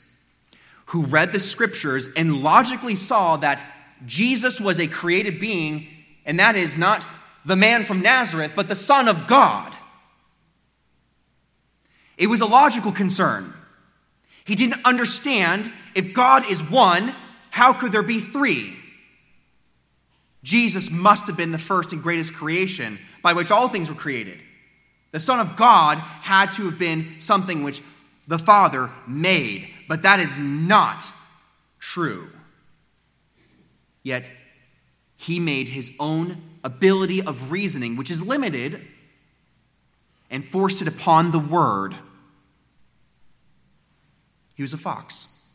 who 0.86 1.04
read 1.04 1.34
the 1.34 1.40
scriptures 1.40 2.08
and 2.16 2.42
logically 2.42 2.94
saw 2.94 3.36
that 3.36 3.64
Jesus 4.06 4.60
was 4.60 4.78
a 4.78 4.86
created 4.86 5.40
being, 5.40 5.86
and 6.24 6.38
that 6.38 6.56
is 6.56 6.78
not 6.78 7.04
the 7.44 7.56
man 7.56 7.84
from 7.84 8.00
Nazareth, 8.00 8.52
but 8.54 8.68
the 8.68 8.74
Son 8.74 9.08
of 9.08 9.26
God. 9.26 9.74
It 12.16 12.28
was 12.28 12.40
a 12.40 12.46
logical 12.46 12.92
concern. 12.92 13.52
He 14.44 14.54
didn't 14.54 14.84
understand 14.84 15.72
if 15.94 16.12
God 16.12 16.50
is 16.50 16.62
one, 16.62 17.14
how 17.50 17.72
could 17.72 17.92
there 17.92 18.02
be 18.02 18.20
three? 18.20 18.76
Jesus 20.42 20.90
must 20.90 21.26
have 21.26 21.36
been 21.36 21.52
the 21.52 21.58
first 21.58 21.92
and 21.92 22.02
greatest 22.02 22.34
creation 22.34 22.98
by 23.22 23.32
which 23.32 23.50
all 23.50 23.68
things 23.68 23.88
were 23.88 23.94
created. 23.94 24.38
The 25.12 25.18
Son 25.18 25.40
of 25.40 25.56
God 25.56 25.98
had 25.98 26.52
to 26.52 26.64
have 26.64 26.78
been 26.78 27.20
something 27.20 27.62
which 27.62 27.82
the 28.28 28.38
Father 28.38 28.90
made, 29.06 29.68
but 29.88 30.02
that 30.02 30.20
is 30.20 30.38
not 30.38 31.04
true. 31.78 32.30
Yet, 34.02 34.30
he 35.16 35.38
made 35.38 35.68
his 35.68 35.90
own 36.00 36.40
ability 36.64 37.22
of 37.22 37.50
reasoning, 37.50 37.96
which 37.96 38.10
is 38.10 38.26
limited, 38.26 38.80
and 40.30 40.44
forced 40.44 40.80
it 40.80 40.88
upon 40.88 41.30
the 41.30 41.38
Word. 41.38 41.94
He 44.54 44.62
was 44.62 44.72
a 44.72 44.78
fox, 44.78 45.54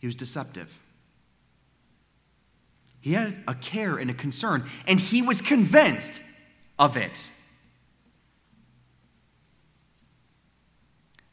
he 0.00 0.06
was 0.06 0.14
deceptive. 0.14 0.82
He 3.00 3.12
had 3.12 3.40
a 3.46 3.54
care 3.54 3.98
and 3.98 4.10
a 4.10 4.14
concern, 4.14 4.64
and 4.88 4.98
he 4.98 5.22
was 5.22 5.40
convinced 5.40 6.20
of 6.76 6.96
it. 6.96 7.30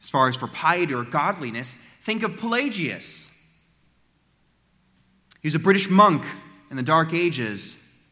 As 0.00 0.08
far 0.08 0.28
as 0.28 0.36
for 0.36 0.46
piety 0.46 0.94
or 0.94 1.02
godliness, 1.02 1.74
think 1.74 2.22
of 2.22 2.36
Pelagius. 2.36 3.33
He 5.44 5.48
was 5.48 5.54
a 5.54 5.58
British 5.58 5.90
monk 5.90 6.24
in 6.70 6.78
the 6.78 6.82
Dark 6.82 7.12
Ages, 7.12 8.08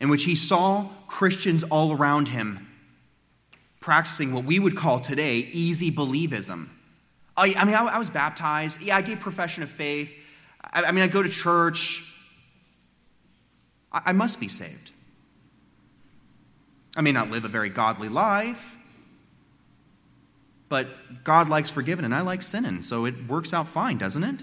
in 0.00 0.08
which 0.08 0.24
he 0.24 0.34
saw 0.34 0.88
Christians 1.06 1.62
all 1.62 1.92
around 1.92 2.26
him 2.26 2.66
practicing 3.78 4.34
what 4.34 4.42
we 4.42 4.58
would 4.58 4.76
call 4.76 4.98
today 4.98 5.36
easy 5.52 5.92
believism. 5.92 6.66
I, 7.36 7.54
I 7.56 7.64
mean, 7.64 7.76
I, 7.76 7.84
I, 7.84 7.98
was 7.98 8.10
baptized. 8.10 8.82
Yeah, 8.82 8.96
I 8.96 9.02
gave 9.02 9.20
profession 9.20 9.62
of 9.62 9.70
faith. 9.70 10.12
I, 10.64 10.82
I 10.82 10.90
mean, 10.90 11.04
I 11.04 11.06
go 11.06 11.22
to 11.22 11.28
church. 11.28 12.12
I, 13.92 14.02
I 14.06 14.12
must 14.12 14.40
be 14.40 14.48
saved. 14.48 14.90
I 16.96 17.02
may 17.02 17.12
not 17.12 17.30
live 17.30 17.44
a 17.44 17.48
very 17.48 17.68
godly 17.68 18.08
life, 18.08 18.76
but 20.68 20.88
God 21.22 21.48
likes 21.48 21.70
forgiving 21.70 22.04
and 22.04 22.12
I 22.12 22.22
like 22.22 22.42
sinning, 22.42 22.82
so 22.82 23.04
it 23.04 23.14
works 23.28 23.54
out 23.54 23.68
fine, 23.68 23.96
doesn't 23.96 24.24
it? 24.24 24.42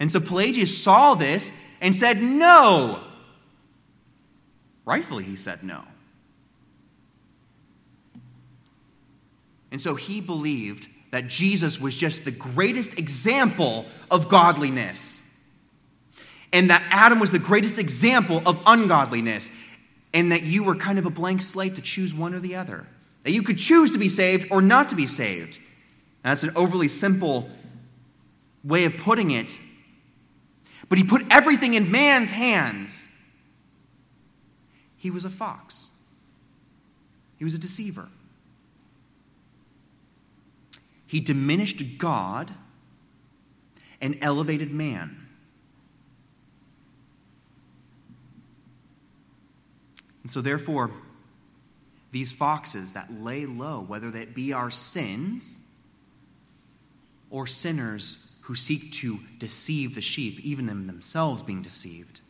And 0.00 0.10
so 0.10 0.18
Pelagius 0.18 0.82
saw 0.82 1.14
this 1.14 1.52
and 1.80 1.94
said, 1.94 2.20
No. 2.20 2.98
Rightfully, 4.84 5.22
he 5.22 5.36
said 5.36 5.62
no. 5.62 5.84
And 9.70 9.80
so 9.80 9.94
he 9.94 10.20
believed 10.20 10.88
that 11.12 11.28
Jesus 11.28 11.80
was 11.80 11.96
just 11.96 12.24
the 12.24 12.32
greatest 12.32 12.98
example 12.98 13.86
of 14.10 14.28
godliness 14.28 15.20
and 16.52 16.70
that 16.70 16.82
Adam 16.90 17.20
was 17.20 17.32
the 17.32 17.38
greatest 17.38 17.78
example 17.78 18.42
of 18.44 18.60
ungodliness, 18.66 19.50
and 20.12 20.32
that 20.32 20.42
you 20.42 20.64
were 20.64 20.74
kind 20.74 20.98
of 20.98 21.06
a 21.06 21.10
blank 21.10 21.40
slate 21.42 21.76
to 21.76 21.82
choose 21.82 22.12
one 22.12 22.34
or 22.34 22.40
the 22.40 22.56
other. 22.56 22.86
That 23.22 23.32
you 23.32 23.42
could 23.42 23.58
choose 23.58 23.92
to 23.92 23.98
be 23.98 24.08
saved 24.08 24.50
or 24.50 24.60
not 24.60 24.88
to 24.88 24.96
be 24.96 25.06
saved. 25.06 25.58
That's 26.22 26.42
an 26.42 26.50
overly 26.56 26.88
simple 26.88 27.48
way 28.64 28.84
of 28.84 28.96
putting 28.96 29.30
it. 29.30 29.58
But 30.90 30.98
he 30.98 31.04
put 31.04 31.22
everything 31.30 31.74
in 31.74 31.90
man's 31.90 32.32
hands. 32.32 33.06
He 34.96 35.10
was 35.10 35.24
a 35.24 35.30
fox, 35.30 36.06
he 37.38 37.44
was 37.44 37.54
a 37.54 37.58
deceiver. 37.58 38.08
He 41.06 41.18
diminished 41.18 41.98
God 41.98 42.52
and 44.00 44.16
elevated 44.20 44.70
man. 44.70 45.26
And 50.22 50.30
so, 50.30 50.40
therefore, 50.40 50.92
these 52.12 52.30
foxes 52.30 52.92
that 52.92 53.12
lay 53.12 53.44
low, 53.44 53.80
whether 53.80 54.08
that 54.12 54.36
be 54.36 54.52
our 54.52 54.70
sins 54.70 55.66
or 57.28 57.48
sinners 57.48 58.29
who 58.50 58.56
seek 58.56 58.90
to 58.90 59.20
deceive 59.38 59.94
the 59.94 60.00
sheep, 60.00 60.40
even 60.40 60.68
in 60.68 60.88
themselves 60.88 61.40
being 61.40 61.62
deceived, 61.62 62.20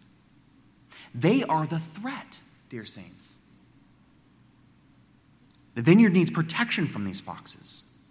they 1.14 1.42
are 1.44 1.64
the 1.64 1.78
threat, 1.78 2.40
dear 2.68 2.84
saints. 2.84 3.38
The 5.76 5.80
vineyard 5.80 6.12
needs 6.12 6.30
protection 6.30 6.84
from 6.84 7.06
these 7.06 7.22
foxes. 7.22 8.06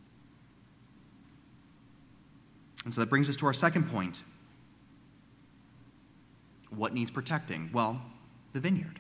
And 2.84 2.92
so 2.92 3.02
that 3.02 3.12
brings 3.12 3.30
us 3.30 3.36
to 3.36 3.46
our 3.46 3.54
second 3.54 3.92
point. 3.92 4.24
What 6.72 6.96
needs 6.96 7.12
protecting? 7.12 7.70
Well, 7.72 8.02
the 8.54 8.60
vineyard. 8.60 9.00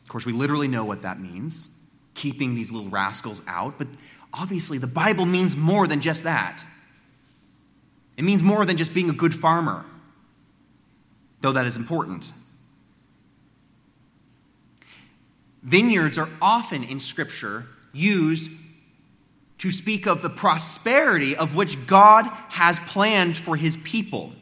Of 0.00 0.08
course, 0.08 0.24
we 0.24 0.32
literally 0.32 0.66
know 0.66 0.86
what 0.86 1.02
that 1.02 1.20
means 1.20 1.76
keeping 2.14 2.54
these 2.54 2.72
little 2.72 2.90
rascals 2.90 3.42
out, 3.46 3.74
but 3.78 3.86
obviously 4.32 4.78
the 4.78 4.86
Bible 4.86 5.26
means 5.26 5.56
more 5.56 5.86
than 5.86 6.00
just 6.00 6.24
that. 6.24 6.64
It 8.16 8.22
means 8.22 8.42
more 8.42 8.64
than 8.64 8.76
just 8.76 8.92
being 8.92 9.10
a 9.10 9.14
good 9.14 9.34
farmer, 9.34 9.84
though 11.40 11.52
that 11.52 11.66
is 11.66 11.76
important. 11.76 12.32
Vineyards 15.62 16.18
are 16.18 16.28
often 16.40 16.82
in 16.82 17.00
Scripture 17.00 17.66
used 17.92 18.50
to 19.58 19.70
speak 19.70 20.06
of 20.06 20.22
the 20.22 20.30
prosperity 20.30 21.36
of 21.36 21.54
which 21.54 21.86
God 21.86 22.26
has 22.48 22.78
planned 22.78 23.36
for 23.36 23.56
his 23.56 23.76
people. 23.76 24.32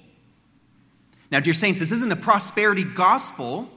Now, 1.31 1.41
dear 1.41 1.55
saints, 1.55 1.79
this 1.79 1.93
isn't 1.93 2.13
a 2.13 2.17
prosperity 2.17 2.85
gospel 2.85 3.69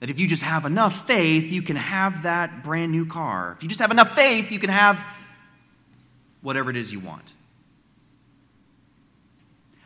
that 0.00 0.10
if 0.10 0.20
you 0.20 0.26
just 0.26 0.42
have 0.42 0.64
enough 0.64 1.06
faith, 1.06 1.50
you 1.52 1.62
can 1.62 1.76
have 1.76 2.24
that 2.24 2.62
brand 2.62 2.92
new 2.92 3.06
car. 3.06 3.54
If 3.56 3.62
you 3.62 3.68
just 3.68 3.80
have 3.80 3.90
enough 3.90 4.14
faith, 4.14 4.52
you 4.52 4.58
can 4.58 4.70
have 4.70 5.04
whatever 6.42 6.70
it 6.70 6.76
is 6.76 6.92
you 6.92 7.00
want. 7.00 7.34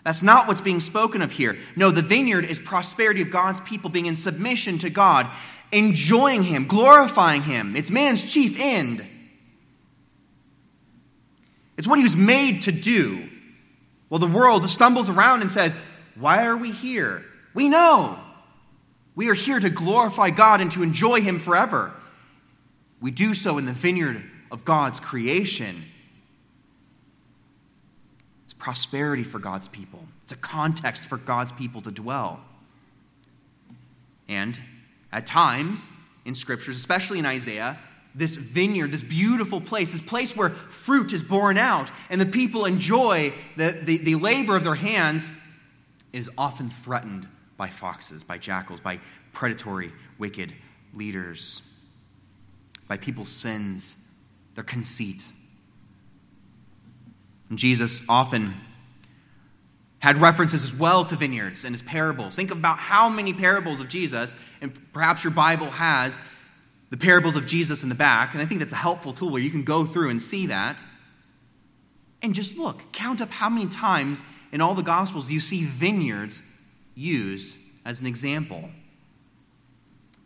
That's 0.02 0.22
not 0.22 0.48
what's 0.48 0.60
being 0.60 0.80
spoken 0.80 1.22
of 1.22 1.32
here. 1.32 1.58
No, 1.76 1.90
the 1.90 2.02
vineyard 2.02 2.44
is 2.44 2.58
prosperity 2.58 3.22
of 3.22 3.30
God's 3.30 3.60
people 3.60 3.90
being 3.90 4.06
in 4.06 4.16
submission 4.16 4.78
to 4.78 4.90
God, 4.90 5.28
enjoying 5.72 6.42
Him, 6.42 6.66
glorifying 6.66 7.42
Him. 7.42 7.76
It's 7.76 7.90
man's 7.90 8.32
chief 8.32 8.58
end. 8.58 9.06
It's 11.76 11.86
what 11.86 11.98
he 11.98 12.02
was 12.02 12.14
made 12.14 12.62
to 12.62 12.72
do. 12.72 13.26
Well, 14.10 14.18
the 14.18 14.26
world 14.26 14.68
stumbles 14.68 15.08
around 15.08 15.40
and 15.40 15.50
says, 15.50 15.78
Why 16.14 16.44
are 16.44 16.56
we 16.56 16.72
here? 16.72 17.24
We 17.54 17.70
know. 17.70 18.18
We 19.14 19.28
are 19.28 19.34
here 19.34 19.60
to 19.60 19.70
glorify 19.70 20.30
God 20.30 20.60
and 20.60 20.70
to 20.72 20.82
enjoy 20.82 21.20
Him 21.20 21.38
forever. 21.38 21.92
We 23.00 23.10
do 23.10 23.34
so 23.34 23.58
in 23.58 23.66
the 23.66 23.72
vineyard 23.72 24.22
of 24.50 24.64
God's 24.64 25.00
creation. 25.00 25.84
It's 28.44 28.54
prosperity 28.54 29.24
for 29.24 29.38
God's 29.38 29.68
people, 29.68 30.04
it's 30.22 30.32
a 30.32 30.36
context 30.36 31.04
for 31.04 31.16
God's 31.16 31.52
people 31.52 31.80
to 31.82 31.90
dwell. 31.90 32.40
And 34.28 34.60
at 35.10 35.26
times 35.26 35.90
in 36.24 36.36
scriptures, 36.36 36.76
especially 36.76 37.18
in 37.18 37.26
Isaiah, 37.26 37.78
this 38.14 38.36
vineyard, 38.36 38.92
this 38.92 39.02
beautiful 39.02 39.60
place, 39.60 39.92
this 39.92 40.00
place 40.00 40.36
where 40.36 40.50
fruit 40.50 41.12
is 41.12 41.22
borne 41.22 41.58
out 41.58 41.90
and 42.10 42.20
the 42.20 42.26
people 42.26 42.64
enjoy 42.64 43.32
the, 43.56 43.72
the, 43.82 43.98
the 43.98 44.14
labor 44.16 44.56
of 44.56 44.64
their 44.64 44.74
hands, 44.76 45.30
is 46.12 46.30
often 46.36 46.70
threatened 46.70 47.28
by 47.60 47.68
foxes, 47.68 48.24
by 48.24 48.38
jackals, 48.38 48.80
by 48.80 48.98
predatory, 49.34 49.92
wicked 50.16 50.50
leaders, 50.94 51.78
by 52.88 52.96
people's 52.96 53.28
sins, 53.28 54.08
their 54.54 54.64
conceit. 54.64 55.28
And 57.50 57.58
Jesus 57.58 58.08
often 58.08 58.54
had 59.98 60.16
references 60.16 60.64
as 60.64 60.74
well 60.74 61.04
to 61.04 61.16
vineyards 61.16 61.66
and 61.66 61.74
his 61.74 61.82
parables. 61.82 62.34
Think 62.34 62.50
about 62.50 62.78
how 62.78 63.10
many 63.10 63.34
parables 63.34 63.82
of 63.82 63.90
Jesus, 63.90 64.34
and 64.62 64.72
perhaps 64.94 65.22
your 65.22 65.30
Bible 65.30 65.66
has 65.66 66.18
the 66.88 66.96
parables 66.96 67.36
of 67.36 67.46
Jesus 67.46 67.82
in 67.82 67.90
the 67.90 67.94
back, 67.94 68.32
and 68.32 68.40
I 68.42 68.46
think 68.46 68.60
that's 68.60 68.72
a 68.72 68.76
helpful 68.76 69.12
tool 69.12 69.28
where 69.28 69.42
you 69.42 69.50
can 69.50 69.64
go 69.64 69.84
through 69.84 70.08
and 70.08 70.22
see 70.22 70.46
that. 70.46 70.82
And 72.22 72.34
just 72.34 72.56
look, 72.56 72.80
count 72.92 73.20
up 73.20 73.30
how 73.30 73.50
many 73.50 73.68
times 73.68 74.24
in 74.50 74.62
all 74.62 74.74
the 74.74 74.82
Gospels 74.82 75.30
you 75.30 75.40
see 75.40 75.64
vineyards 75.64 76.56
used 77.00 77.58
as 77.84 78.00
an 78.00 78.06
example 78.06 78.70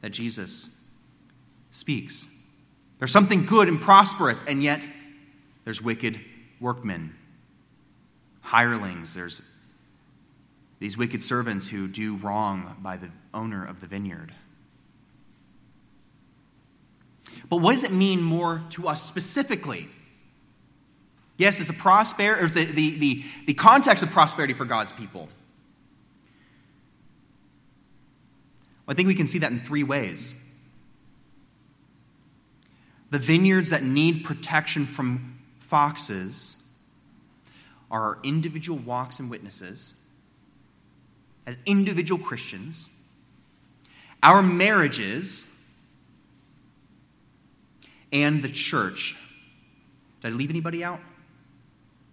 that 0.00 0.10
Jesus 0.10 0.92
speaks. 1.70 2.30
There's 2.98 3.12
something 3.12 3.46
good 3.46 3.68
and 3.68 3.80
prosperous, 3.80 4.44
and 4.44 4.62
yet 4.62 4.88
there's 5.64 5.80
wicked 5.80 6.20
workmen, 6.60 7.14
hirelings, 8.42 9.14
there's 9.14 9.50
these 10.80 10.98
wicked 10.98 11.22
servants 11.22 11.68
who 11.68 11.88
do 11.88 12.16
wrong 12.16 12.76
by 12.82 12.96
the 12.96 13.10
owner 13.32 13.64
of 13.64 13.80
the 13.80 13.87
vineyard. 13.87 14.32
But 17.48 17.58
what 17.58 17.72
does 17.72 17.84
it 17.84 17.92
mean 17.92 18.22
more 18.22 18.62
to 18.70 18.88
us 18.88 19.02
specifically? 19.02 19.88
Yes, 21.37 21.60
it's 21.60 21.70
a 21.70 21.74
prosperity, 21.74 22.46
the, 22.46 22.64
the, 22.64 22.98
the, 22.98 23.24
the 23.46 23.54
context 23.54 24.02
of 24.02 24.10
prosperity 24.10 24.52
for 24.52 24.64
God's 24.64 24.92
people. 24.92 25.28
Well, 28.86 28.92
I 28.92 28.94
think 28.94 29.08
we 29.08 29.14
can 29.14 29.26
see 29.26 29.38
that 29.38 29.50
in 29.50 29.58
three 29.58 29.82
ways. 29.82 30.40
The 33.10 33.18
vineyards 33.18 33.70
that 33.70 33.82
need 33.82 34.24
protection 34.24 34.84
from 34.84 35.38
foxes 35.60 36.60
are 37.90 38.02
our 38.02 38.18
individual 38.24 38.78
walks 38.78 39.20
and 39.20 39.30
witnesses 39.30 40.00
as 41.46 41.58
individual 41.66 42.22
Christians, 42.22 43.08
our 44.22 44.42
marriages, 44.42 45.50
and 48.12 48.42
the 48.42 48.48
church. 48.48 49.16
Did 50.22 50.32
I 50.32 50.36
leave 50.36 50.50
anybody 50.50 50.82
out? 50.82 51.00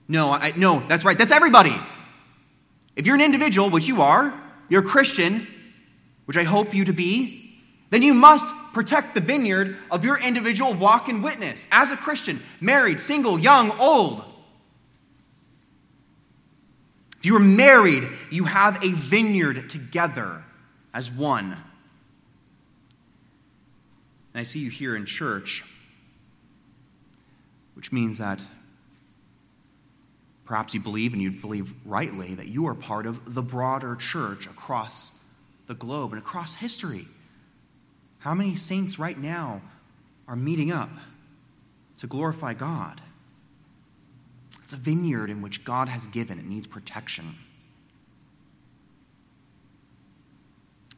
No, 0.07 0.31
I, 0.31 0.51
no, 0.57 0.81
that's 0.81 1.05
right. 1.05 1.17
That's 1.17 1.31
everybody. 1.31 1.73
If 2.95 3.05
you're 3.05 3.15
an 3.15 3.21
individual, 3.21 3.69
which 3.69 3.87
you 3.87 4.01
are, 4.01 4.33
you're 4.67 4.83
a 4.83 4.87
Christian, 4.87 5.47
which 6.31 6.37
I 6.37 6.45
hope 6.45 6.73
you 6.73 6.85
to 6.85 6.93
be, 6.93 7.59
then 7.89 8.01
you 8.01 8.13
must 8.13 8.45
protect 8.71 9.15
the 9.15 9.19
vineyard 9.19 9.75
of 9.91 10.05
your 10.05 10.17
individual 10.17 10.73
walk 10.73 11.09
and 11.09 11.21
witness 11.21 11.67
as 11.73 11.91
a 11.91 11.97
Christian, 11.97 12.39
married, 12.61 13.01
single, 13.01 13.37
young, 13.37 13.69
old. 13.81 14.23
If 17.17 17.25
you 17.25 17.35
are 17.35 17.41
married, 17.41 18.07
you 18.29 18.45
have 18.45 18.81
a 18.81 18.91
vineyard 18.91 19.69
together 19.69 20.41
as 20.93 21.11
one. 21.11 21.51
And 24.33 24.39
I 24.39 24.43
see 24.43 24.59
you 24.59 24.69
here 24.69 24.95
in 24.95 25.05
church, 25.05 25.65
which 27.73 27.91
means 27.91 28.19
that 28.19 28.41
Perhaps 30.45 30.73
you 30.73 30.79
believe, 30.79 31.11
and 31.13 31.21
you 31.21 31.31
believe 31.31 31.73
rightly, 31.85 32.35
that 32.35 32.47
you 32.47 32.67
are 32.67 32.75
part 32.75 33.05
of 33.05 33.35
the 33.35 33.41
broader 33.41 33.95
church 33.95 34.47
across 34.47 35.20
the 35.71 35.75
globe 35.75 36.11
and 36.11 36.21
across 36.21 36.55
history. 36.55 37.05
How 38.19 38.35
many 38.35 38.55
saints 38.55 38.99
right 38.99 39.17
now 39.17 39.61
are 40.27 40.35
meeting 40.35 40.69
up 40.69 40.89
to 41.95 42.07
glorify 42.07 42.53
God? 42.53 42.99
It's 44.61 44.73
a 44.73 44.75
vineyard 44.75 45.29
in 45.29 45.41
which 45.41 45.63
God 45.63 45.87
has 45.87 46.07
given, 46.07 46.37
it 46.37 46.43
needs 46.43 46.67
protection. 46.67 47.23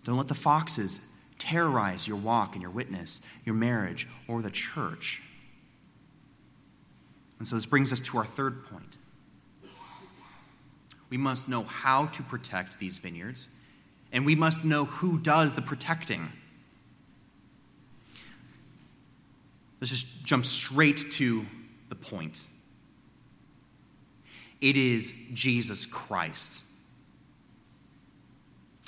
Don't 0.05 0.17
let 0.17 0.27
the 0.27 0.33
foxes 0.33 1.07
terrorize 1.37 2.07
your 2.07 2.17
walk 2.17 2.53
and 2.53 2.61
your 2.63 2.71
witness, 2.71 3.21
your 3.45 3.53
marriage, 3.53 4.07
or 4.27 4.41
the 4.41 4.49
church. 4.49 5.21
And 7.37 7.47
so 7.47 7.55
this 7.55 7.67
brings 7.67 7.93
us 7.93 7.99
to 8.01 8.17
our 8.17 8.25
third 8.25 8.65
point. 8.65 8.97
We 11.11 11.17
must 11.17 11.47
know 11.47 11.61
how 11.61 12.07
to 12.07 12.23
protect 12.23 12.79
these 12.79 12.97
vineyards, 12.97 13.59
and 14.13 14.25
we 14.25 14.35
must 14.35 14.63
know 14.63 14.85
who 14.85 15.19
does 15.19 15.55
the 15.55 15.61
protecting. 15.61 16.31
Let's 19.81 19.91
just 19.91 20.25
jump 20.25 20.45
straight 20.45 21.11
to 21.13 21.45
the 21.89 21.95
point. 21.95 22.47
It 24.61 24.77
is 24.77 25.29
Jesus 25.33 25.85
Christ. 25.85 26.63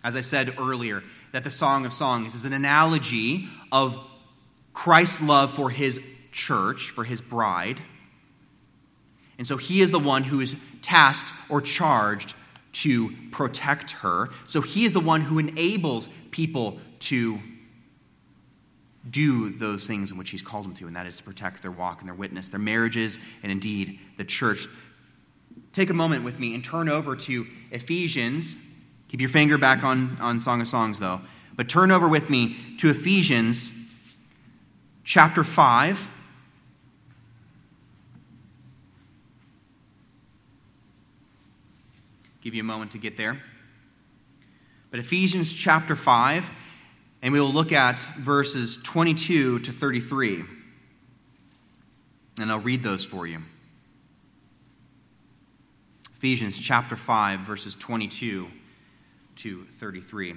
As 0.06 0.16
I 0.16 0.22
said 0.22 0.54
earlier, 0.58 1.04
that 1.34 1.44
the 1.44 1.52
Song 1.52 1.86
of 1.86 1.92
Songs 1.92 2.34
is 2.34 2.46
an 2.46 2.54
analogy 2.54 3.50
of 3.74 4.00
Christ's 4.72 5.22
love 5.22 5.52
for 5.52 5.70
his 5.70 6.00
church, 6.32 6.92
for 6.92 7.04
his 7.04 7.20
bride 7.20 7.82
and 9.38 9.46
so 9.46 9.58
he 9.58 9.82
is 9.82 9.92
the 9.92 10.00
one 10.00 10.24
who 10.24 10.40
is 10.40 10.56
tasked 10.82 11.32
or 11.50 11.62
charged 11.62 12.34
to 12.76 13.12
protect 13.32 13.92
her. 13.92 14.30
So 14.46 14.62
he 14.62 14.86
is 14.86 14.94
the 14.94 15.00
one 15.00 15.22
who 15.22 15.40
enables 15.40 16.08
people 16.32 16.80
to 17.00 17.40
do 19.10 19.50
those 19.50 19.88
things 19.88 20.12
in 20.12 20.18
which 20.18 20.32
he's 20.32 20.42
called 20.42 20.66
them 20.66 20.74
to, 20.74 20.88
and 20.88 20.96
that 20.96 21.06
is 21.06 21.18
to 21.18 21.24
protect 21.24 21.62
their 21.62 21.72
walk 21.72 22.00
and 22.00 22.08
their 22.08 22.16
witness, 22.16 22.50
their 22.50 22.60
marriages, 22.60 23.20
and 23.44 23.52
indeed 23.52 24.00
the 24.18 24.26
church. 24.26 24.66
Take 25.74 25.90
a 25.90 25.94
moment 25.94 26.24
with 26.24 26.40
me 26.40 26.54
and 26.54 26.64
turn 26.64 26.90
over 26.90 27.16
to 27.16 27.48
Ephesians. 27.72 28.58
Keep 29.08 29.22
your 29.22 29.30
finger 29.30 29.58
back 29.58 29.84
on, 29.84 30.18
on 30.20 30.40
Song 30.40 30.60
of 30.60 30.68
Songs, 30.68 31.00
though. 31.00 31.22
But 31.56 31.70
turn 31.70 31.92
over 31.92 32.10
with 32.10 32.30
me 32.30 32.58
to 32.80 32.90
Ephesians 32.90 34.18
chapter 35.04 35.44
5. 35.44 36.15
Give 42.46 42.54
you 42.54 42.62
a 42.62 42.64
moment 42.64 42.92
to 42.92 43.00
get 43.00 43.18
there. 43.18 43.42
But 44.92 45.00
Ephesians 45.00 45.52
chapter 45.52 45.96
5, 45.96 46.48
and 47.24 47.34
we 47.34 47.42
will 47.42 47.52
look 47.52 47.72
at 47.72 48.00
verses 48.20 48.78
22 48.84 49.62
to 49.62 49.72
33. 49.72 50.44
And 52.40 52.52
I'll 52.52 52.60
read 52.60 52.84
those 52.84 53.04
for 53.04 53.26
you. 53.26 53.42
Ephesians 56.14 56.60
chapter 56.60 56.96
5, 56.96 57.40
verses 57.40 57.76
22 57.76 58.48
to 59.38 59.64
33. 59.64 60.36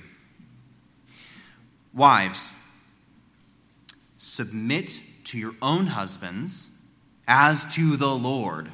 Wives, 1.93 2.55
submit 4.17 5.03
to 5.25 5.37
your 5.37 5.53
own 5.61 5.89
husbands 5.89 6.89
as 7.27 7.67
to 7.75 7.99
the 7.99 8.09
Lord. 8.09 8.73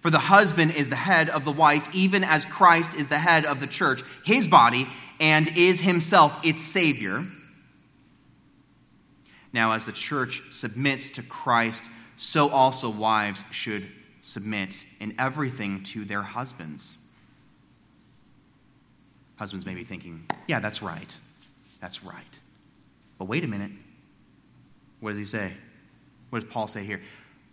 For 0.00 0.10
the 0.10 0.18
husband 0.18 0.72
is 0.72 0.88
the 0.88 0.96
head 0.96 1.28
of 1.28 1.44
the 1.44 1.52
wife, 1.52 1.94
even 1.94 2.24
as 2.24 2.46
Christ 2.46 2.94
is 2.94 3.08
the 3.08 3.18
head 3.18 3.44
of 3.44 3.60
the 3.60 3.66
church, 3.66 4.02
his 4.24 4.48
body, 4.48 4.88
and 5.18 5.56
is 5.56 5.80
himself 5.80 6.44
its 6.44 6.62
Savior. 6.62 7.24
Now, 9.52 9.72
as 9.72 9.86
the 9.86 9.92
church 9.92 10.40
submits 10.52 11.10
to 11.10 11.22
Christ, 11.22 11.90
so 12.16 12.48
also 12.48 12.88
wives 12.88 13.44
should 13.50 13.86
submit 14.22 14.84
in 15.00 15.14
everything 15.18 15.82
to 15.82 16.04
their 16.04 16.22
husbands. 16.22 17.14
Husbands 19.36 19.66
may 19.66 19.74
be 19.74 19.84
thinking, 19.84 20.26
yeah, 20.46 20.60
that's 20.60 20.82
right. 20.82 21.16
That's 21.80 22.04
right. 22.04 22.40
But 23.18 23.24
wait 23.26 23.44
a 23.44 23.48
minute. 23.48 23.72
What 25.00 25.10
does 25.10 25.18
he 25.18 25.24
say? 25.24 25.52
What 26.30 26.40
does 26.42 26.50
Paul 26.50 26.68
say 26.68 26.84
here? 26.84 27.00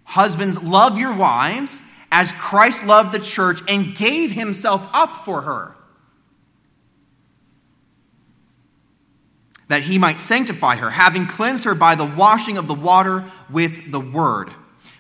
Husbands, 0.07 0.63
love 0.63 0.97
your 0.97 1.13
wives 1.13 1.93
as 2.13 2.31
Christ 2.31 2.85
loved 2.85 3.13
the 3.13 3.19
church 3.19 3.59
and 3.67 3.93
gave 3.93 4.31
himself 4.31 4.89
up 4.93 5.25
for 5.25 5.41
her, 5.41 5.75
that 9.67 9.83
he 9.83 9.97
might 9.97 10.21
sanctify 10.21 10.77
her, 10.77 10.91
having 10.91 11.27
cleansed 11.27 11.65
her 11.65 11.75
by 11.75 11.95
the 11.95 12.05
washing 12.05 12.57
of 12.57 12.69
the 12.69 12.73
water 12.73 13.25
with 13.51 13.91
the 13.91 13.99
word, 13.99 14.49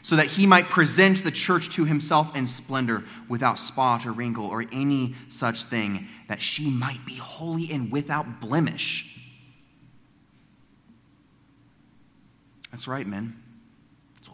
so 0.01 0.17
that 0.17 0.27
he 0.27 0.45
might 0.45 0.65
present 0.65 1.23
the 1.23 1.31
church 1.31 1.69
to 1.69 1.85
himself 1.85 2.35
in 2.35 2.45
splendor, 2.45 3.05
without 3.29 3.57
spot 3.57 4.05
or 4.05 4.11
wrinkle 4.11 4.45
or 4.45 4.65
any 4.73 5.15
such 5.29 5.63
thing, 5.63 6.05
that 6.27 6.41
she 6.41 6.69
might 6.69 7.05
be 7.05 7.15
holy 7.15 7.71
and 7.71 7.93
without 7.93 8.41
blemish. 8.41 9.13
That's 12.71 12.89
right, 12.89 13.07
men 13.07 13.41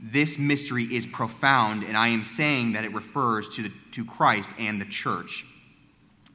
This 0.00 0.38
mystery 0.38 0.84
is 0.84 1.06
profound, 1.06 1.82
and 1.82 1.96
I 1.96 2.08
am 2.08 2.24
saying 2.24 2.72
that 2.72 2.84
it 2.84 2.94
refers 2.94 3.48
to, 3.56 3.62
the, 3.64 3.72
to 3.92 4.04
Christ 4.04 4.52
and 4.58 4.80
the 4.80 4.84
church. 4.84 5.44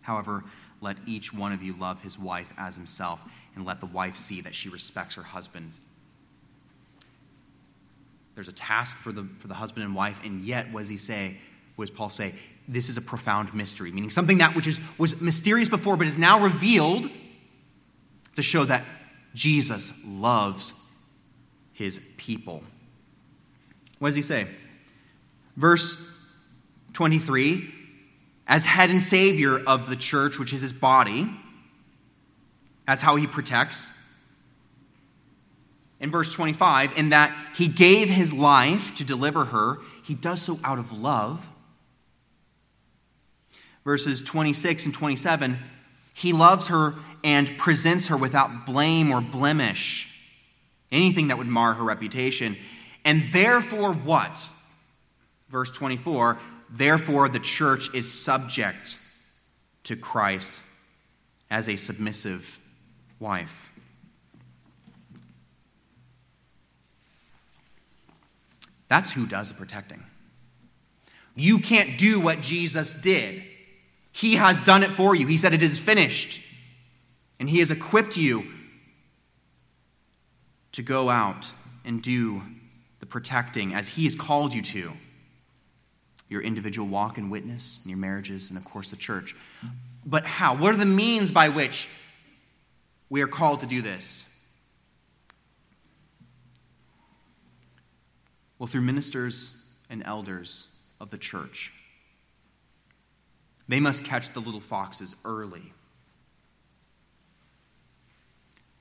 However, 0.02 0.44
let 0.82 0.98
each 1.06 1.34
one 1.34 1.54
of 1.54 1.64
you 1.64 1.74
love 1.74 2.02
his 2.02 2.20
wife 2.20 2.54
as 2.58 2.76
himself, 2.76 3.32
and 3.56 3.66
let 3.66 3.80
the 3.80 3.86
wife 3.86 4.18
see 4.18 4.42
that 4.42 4.54
she 4.54 4.68
respects 4.68 5.16
her 5.16 5.24
husband. 5.24 5.80
There's 8.36 8.50
a 8.50 8.54
task 8.54 8.98
for 8.98 9.12
the, 9.12 9.24
for 9.40 9.48
the 9.48 9.54
husband 9.54 9.86
and 9.86 9.96
wife, 9.96 10.24
and 10.26 10.42
yet, 10.44 10.72
what 10.72 10.82
does 10.82 10.90
he 10.90 10.98
say? 10.98 11.38
What 11.76 11.88
does 11.88 11.96
Paul 11.96 12.10
say? 12.10 12.34
This 12.68 12.90
is 12.90 12.98
a 12.98 13.02
profound 13.02 13.54
mystery, 13.54 13.92
meaning 13.92 14.10
something 14.10 14.40
that 14.40 14.56
which 14.56 14.68
is, 14.68 14.82
was 14.98 15.22
mysterious 15.22 15.70
before, 15.70 15.96
but 15.96 16.08
is 16.08 16.18
now 16.18 16.40
revealed 16.40 17.10
to 18.36 18.44
show 18.44 18.66
that 18.66 18.84
Jesus 19.34 20.04
loves 20.06 20.74
his 21.74 22.14
people. 22.18 22.64
What 24.00 24.10
does 24.10 24.16
he 24.16 24.22
say? 24.22 24.48
Verse 25.56 26.10
23 26.94 27.72
as 28.48 28.66
head 28.66 28.90
and 28.90 29.02
savior 29.02 29.60
of 29.66 29.90
the 29.90 29.96
church, 29.96 30.38
which 30.38 30.54
is 30.54 30.62
his 30.62 30.74
body, 30.74 31.30
that's 32.86 33.02
how 33.02 33.16
he 33.16 33.26
protects. 33.26 34.00
In 36.00 36.12
verse 36.12 36.34
25, 36.34 36.98
in 36.98 37.10
that 37.10 37.34
he 37.56 37.70
gave 37.70 38.10
his 38.10 38.34
life 38.34 38.94
to 38.96 39.06
deliver 39.06 39.46
her, 39.46 39.78
he 40.04 40.14
does 40.14 40.42
so 40.42 40.60
out 40.64 40.78
of 40.78 40.92
love. 40.92 41.50
Verses 43.86 44.22
26 44.22 44.86
and 44.86 44.94
27, 44.94 45.58
he 46.14 46.34
loves 46.34 46.68
her 46.68 46.94
and 47.24 47.58
presents 47.58 48.08
her 48.08 48.18
without 48.18 48.66
blame 48.66 49.12
or 49.12 49.22
blemish, 49.22 50.38
anything 50.92 51.30
that 51.30 51.38
would 51.38 51.48
mar 51.48 51.74
her 51.74 51.84
reputation. 51.84 52.58
And 53.06 53.32
therefore, 53.32 53.94
what? 53.94 54.50
Verse 55.50 55.72
24, 55.72 56.40
therefore 56.70 57.30
the 57.30 57.40
church 57.40 57.94
is 57.94 58.12
subject 58.12 59.00
to 59.84 59.96
Christ 59.96 60.64
as 61.52 61.70
a 61.70 61.76
submissive 61.76 62.60
wife. 63.20 63.72
That's 68.88 69.12
who 69.12 69.26
does 69.26 69.50
the 69.50 69.56
protecting. 69.56 70.04
You 71.36 71.60
can't 71.60 71.98
do 71.98 72.20
what 72.20 72.42
Jesus 72.42 72.94
did. 72.94 73.44
He 74.12 74.36
has 74.36 74.60
done 74.60 74.84
it 74.84 74.92
for 74.92 75.16
you. 75.16 75.26
He 75.26 75.38
said, 75.38 75.54
It 75.54 75.64
is 75.64 75.80
finished. 75.80 76.42
And 77.40 77.50
He 77.50 77.60
has 77.60 77.72
equipped 77.72 78.18
you 78.18 78.46
to 80.74 80.82
go 80.84 81.10
out 81.10 81.48
and 81.84 82.02
do 82.02 82.44
protecting 83.14 83.76
as 83.76 83.90
He 83.90 84.06
has 84.06 84.16
called 84.16 84.56
you 84.56 84.64
to 84.64 84.92
your 86.28 86.42
individual 86.42 86.88
walk 86.88 87.20
and 87.20 87.30
witness, 87.30 87.80
in 87.86 87.92
your 87.92 88.00
marriages, 88.00 88.50
and 88.50 88.58
of 88.58 88.66
course 88.66 88.90
the 88.90 88.98
church. 88.98 89.36
But 90.04 90.26
how? 90.26 90.56
What 90.56 90.74
are 90.74 90.78
the 90.78 90.88
means 90.88 91.32
by 91.32 91.50
which 91.50 91.88
we 93.12 93.22
are 93.22 93.28
called 93.28 93.60
to 93.60 93.68
do 93.68 93.84
this? 93.84 94.58
Well, 98.58 98.66
through 98.66 98.82
ministers 98.82 99.76
and 99.92 100.02
elders 100.04 100.76
of 101.00 101.12
the 101.12 101.18
church. 101.20 101.72
They 103.68 103.80
must 103.80 104.06
catch 104.06 104.32
the 104.32 104.40
little 104.40 104.60
foxes 104.60 105.16
early. 105.24 105.72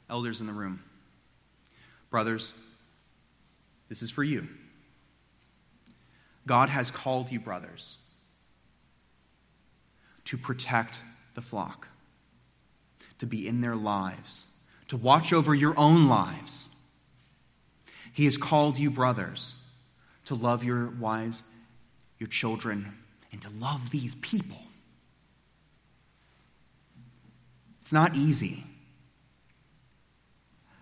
Elders 0.09 0.41
in 0.41 0.47
the 0.47 0.55
room, 0.55 0.83
brothers, 2.09 2.55
this 3.93 4.01
is 4.01 4.11
for 4.11 4.25
you. 4.25 4.49
God 6.47 6.71
has 6.71 6.91
called 6.91 7.31
you, 7.31 7.39
brothers, 7.39 7.99
to 10.25 10.39
protect 10.39 11.03
the 11.35 11.43
flock, 11.43 11.89
to 13.19 13.27
be 13.27 13.47
in 13.47 13.61
their 13.61 13.77
lives, 13.77 14.59
to 14.89 14.97
watch 14.97 15.31
over 15.31 15.55
your 15.55 15.79
own 15.79 16.09
lives. 16.09 17.03
He 18.15 18.25
has 18.25 18.39
called 18.39 18.79
you, 18.79 18.91
brothers, 18.91 19.63
to 20.25 20.35
love 20.35 20.65
your 20.65 20.87
wives, 20.87 21.43
your 22.19 22.29
children, 22.29 22.95
and 23.31 23.43
to 23.43 23.51
love 23.51 23.91
these 23.91 24.15
people. 24.15 24.63
It's 27.83 27.93
not 27.93 28.17
easy. 28.17 28.65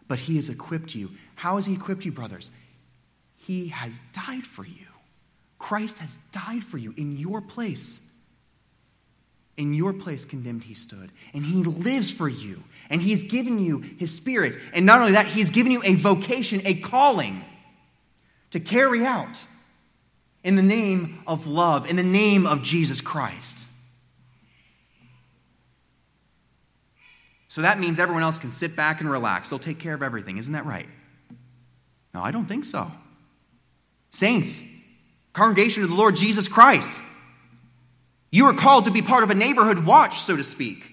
But 0.07 0.21
He 0.21 0.37
has 0.37 0.49
equipped 0.49 0.95
you. 0.95 1.11
How 1.35 1.57
has 1.57 1.67
He 1.67 1.75
equipped 1.75 2.05
you, 2.05 2.13
brothers? 2.13 2.53
He 3.51 3.67
has 3.67 4.01
died 4.13 4.47
for 4.47 4.65
you. 4.65 4.87
Christ 5.59 5.99
has 5.99 6.19
died 6.31 6.63
for 6.63 6.79
you 6.79 6.95
in 6.97 7.19
your 7.19 7.41
place. 7.41 8.31
In 9.57 9.75
your 9.75 9.93
place, 9.93 10.25
condemned, 10.25 10.63
he 10.63 10.75
stood. 10.75 11.11
And 11.35 11.45
he 11.45 11.65
lives 11.65 12.13
for 12.13 12.29
you. 12.29 12.63
And 12.91 13.03
he's 13.03 13.25
given 13.25 13.59
you 13.59 13.79
his 13.99 14.15
spirit. 14.15 14.57
And 14.73 14.87
not 14.87 15.01
only 15.01 15.15
that, 15.15 15.27
he's 15.27 15.51
given 15.51 15.73
you 15.73 15.83
a 15.85 15.97
vocation, 15.97 16.63
a 16.65 16.75
calling 16.75 17.45
to 18.53 18.61
carry 18.61 19.05
out 19.05 19.45
in 20.45 20.55
the 20.55 20.63
name 20.63 21.19
of 21.27 21.49
love, 21.49 21.91
in 21.91 21.97
the 21.97 22.05
name 22.05 22.47
of 22.47 22.63
Jesus 22.63 23.01
Christ. 23.01 23.67
So 27.49 27.63
that 27.63 27.81
means 27.81 27.99
everyone 27.99 28.23
else 28.23 28.39
can 28.39 28.53
sit 28.53 28.77
back 28.77 29.01
and 29.01 29.11
relax. 29.11 29.51
They'll 29.51 29.59
take 29.59 29.81
care 29.81 29.95
of 29.95 30.05
everything. 30.05 30.39
Isn't 30.39 30.53
that 30.53 30.67
right? 30.67 30.87
No, 32.15 32.23
I 32.23 32.31
don't 32.31 32.47
think 32.47 32.65
so. 32.65 32.87
Saints, 34.11 34.87
congregation 35.33 35.83
of 35.83 35.89
the 35.89 35.95
Lord 35.95 36.17
Jesus 36.17 36.49
Christ. 36.49 37.03
You 38.31 38.47
are 38.47 38.55
called 38.55 38.85
to 38.85 38.91
be 38.91 39.03
part 39.03 39.23
of 39.23 39.31
a 39.31 39.35
neighborhood 39.35 39.85
watch, 39.85 40.19
so 40.19 40.37
to 40.37 40.45
speak. 40.45 40.85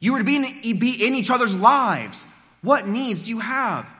You 0.00 0.14
are 0.16 0.18
to 0.18 0.24
be 0.24 0.36
in, 0.36 0.78
be 0.78 1.06
in 1.06 1.14
each 1.14 1.30
other's 1.30 1.54
lives. 1.54 2.24
What 2.60 2.86
needs 2.88 3.24
do 3.24 3.30
you 3.30 3.40
have? 3.40 3.92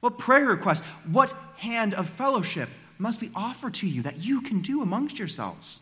What 0.00 0.18
prayer 0.18 0.46
requests? 0.46 0.82
What 1.10 1.34
hand 1.56 1.94
of 1.94 2.08
fellowship 2.08 2.68
must 2.98 3.20
be 3.20 3.30
offered 3.34 3.74
to 3.74 3.86
you 3.86 4.02
that 4.02 4.24
you 4.24 4.40
can 4.40 4.60
do 4.60 4.82
amongst 4.82 5.18
yourselves? 5.18 5.80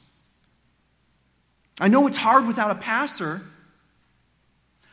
I 1.81 1.89
know 1.89 2.07
it's 2.07 2.19
hard 2.19 2.47
without 2.47 2.71
a 2.71 2.77
pastor. 2.77 3.41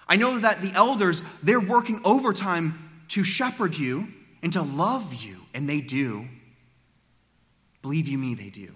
I 0.07 0.15
know 0.15 0.39
that 0.39 0.61
the 0.61 0.71
elders, 0.73 1.21
they're 1.43 1.59
working 1.59 2.01
overtime 2.03 3.03
to 3.09 3.23
shepherd 3.23 3.77
you 3.77 4.07
and 4.41 4.51
to 4.53 4.61
love 4.61 5.13
you, 5.13 5.38
and 5.53 5.69
they 5.69 5.81
do. 5.81 6.27
Believe 7.81 8.07
you 8.07 8.17
me, 8.17 8.35
they 8.35 8.49
do. 8.49 8.73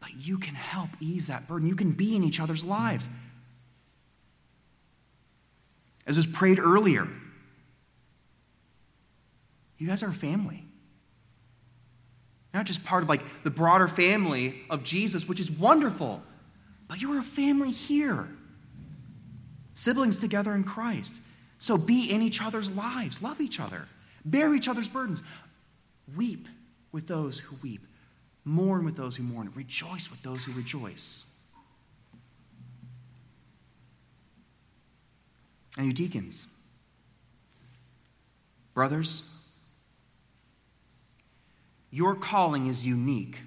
But 0.00 0.10
you 0.16 0.38
can 0.38 0.54
help 0.54 0.90
ease 1.00 1.26
that 1.28 1.46
burden. 1.46 1.68
You 1.68 1.76
can 1.76 1.92
be 1.92 2.16
in 2.16 2.24
each 2.24 2.40
other's 2.40 2.64
lives. 2.64 3.08
As 6.06 6.16
was 6.16 6.26
prayed 6.26 6.58
earlier, 6.58 7.06
you 9.78 9.86
guys 9.86 10.02
are 10.02 10.08
a 10.08 10.12
family. 10.12 10.64
Not 12.52 12.66
just 12.66 12.84
part 12.84 13.02
of 13.02 13.08
like 13.08 13.22
the 13.44 13.50
broader 13.50 13.86
family 13.86 14.56
of 14.68 14.82
Jesus, 14.82 15.28
which 15.28 15.38
is 15.38 15.50
wonderful, 15.50 16.22
but 16.88 17.00
you 17.00 17.12
are 17.14 17.20
a 17.20 17.24
family 17.24 17.70
here. 17.70 18.28
Siblings 19.74 20.18
together 20.18 20.54
in 20.54 20.64
Christ. 20.64 21.20
So 21.58 21.76
be 21.76 22.10
in 22.10 22.22
each 22.22 22.42
other's 22.42 22.70
lives, 22.70 23.22
love 23.22 23.40
each 23.40 23.60
other, 23.60 23.86
bear 24.24 24.54
each 24.54 24.68
other's 24.68 24.88
burdens, 24.88 25.22
weep 26.16 26.48
with 26.92 27.06
those 27.06 27.38
who 27.40 27.56
weep, 27.62 27.86
mourn 28.44 28.84
with 28.84 28.96
those 28.96 29.16
who 29.16 29.22
mourn, 29.22 29.50
rejoice 29.54 30.10
with 30.10 30.22
those 30.22 30.44
who 30.44 30.52
rejoice. 30.52 31.52
And 35.76 35.86
you 35.86 35.92
deacons, 35.92 36.48
brothers, 38.74 39.56
your 41.90 42.14
calling 42.14 42.66
is 42.66 42.86
unique. 42.86 43.42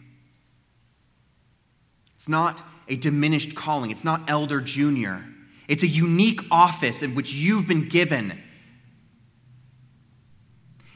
It's 2.15 2.29
not 2.29 2.63
a 2.87 2.95
diminished 2.95 3.55
calling, 3.55 3.91
it's 3.91 4.03
not 4.03 4.29
elder 4.29 4.61
junior. 4.61 5.25
It's 5.67 5.83
a 5.83 5.87
unique 5.87 6.41
office 6.51 7.01
in 7.01 7.15
which 7.15 7.33
you've 7.33 7.67
been 7.67 7.87
given. 7.87 8.41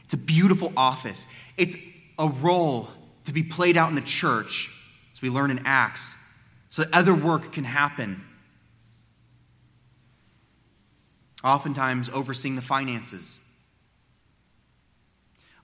It's 0.08 0.14
a 0.14 0.26
beautiful 0.26 0.72
office. 0.74 1.26
It's 1.58 1.76
a 2.18 2.28
role 2.28 2.88
to 3.26 3.32
be 3.32 3.42
played 3.42 3.76
out 3.76 3.90
in 3.90 3.94
the 3.94 4.00
church, 4.00 4.74
as 5.12 5.20
we 5.20 5.28
learn 5.28 5.50
in 5.50 5.60
Acts, 5.66 6.48
so 6.70 6.80
that 6.80 6.94
other 6.94 7.14
work 7.14 7.52
can 7.52 7.64
happen. 7.64 8.24
Oftentimes, 11.44 12.08
overseeing 12.08 12.56
the 12.56 12.62
finances. 12.62 13.54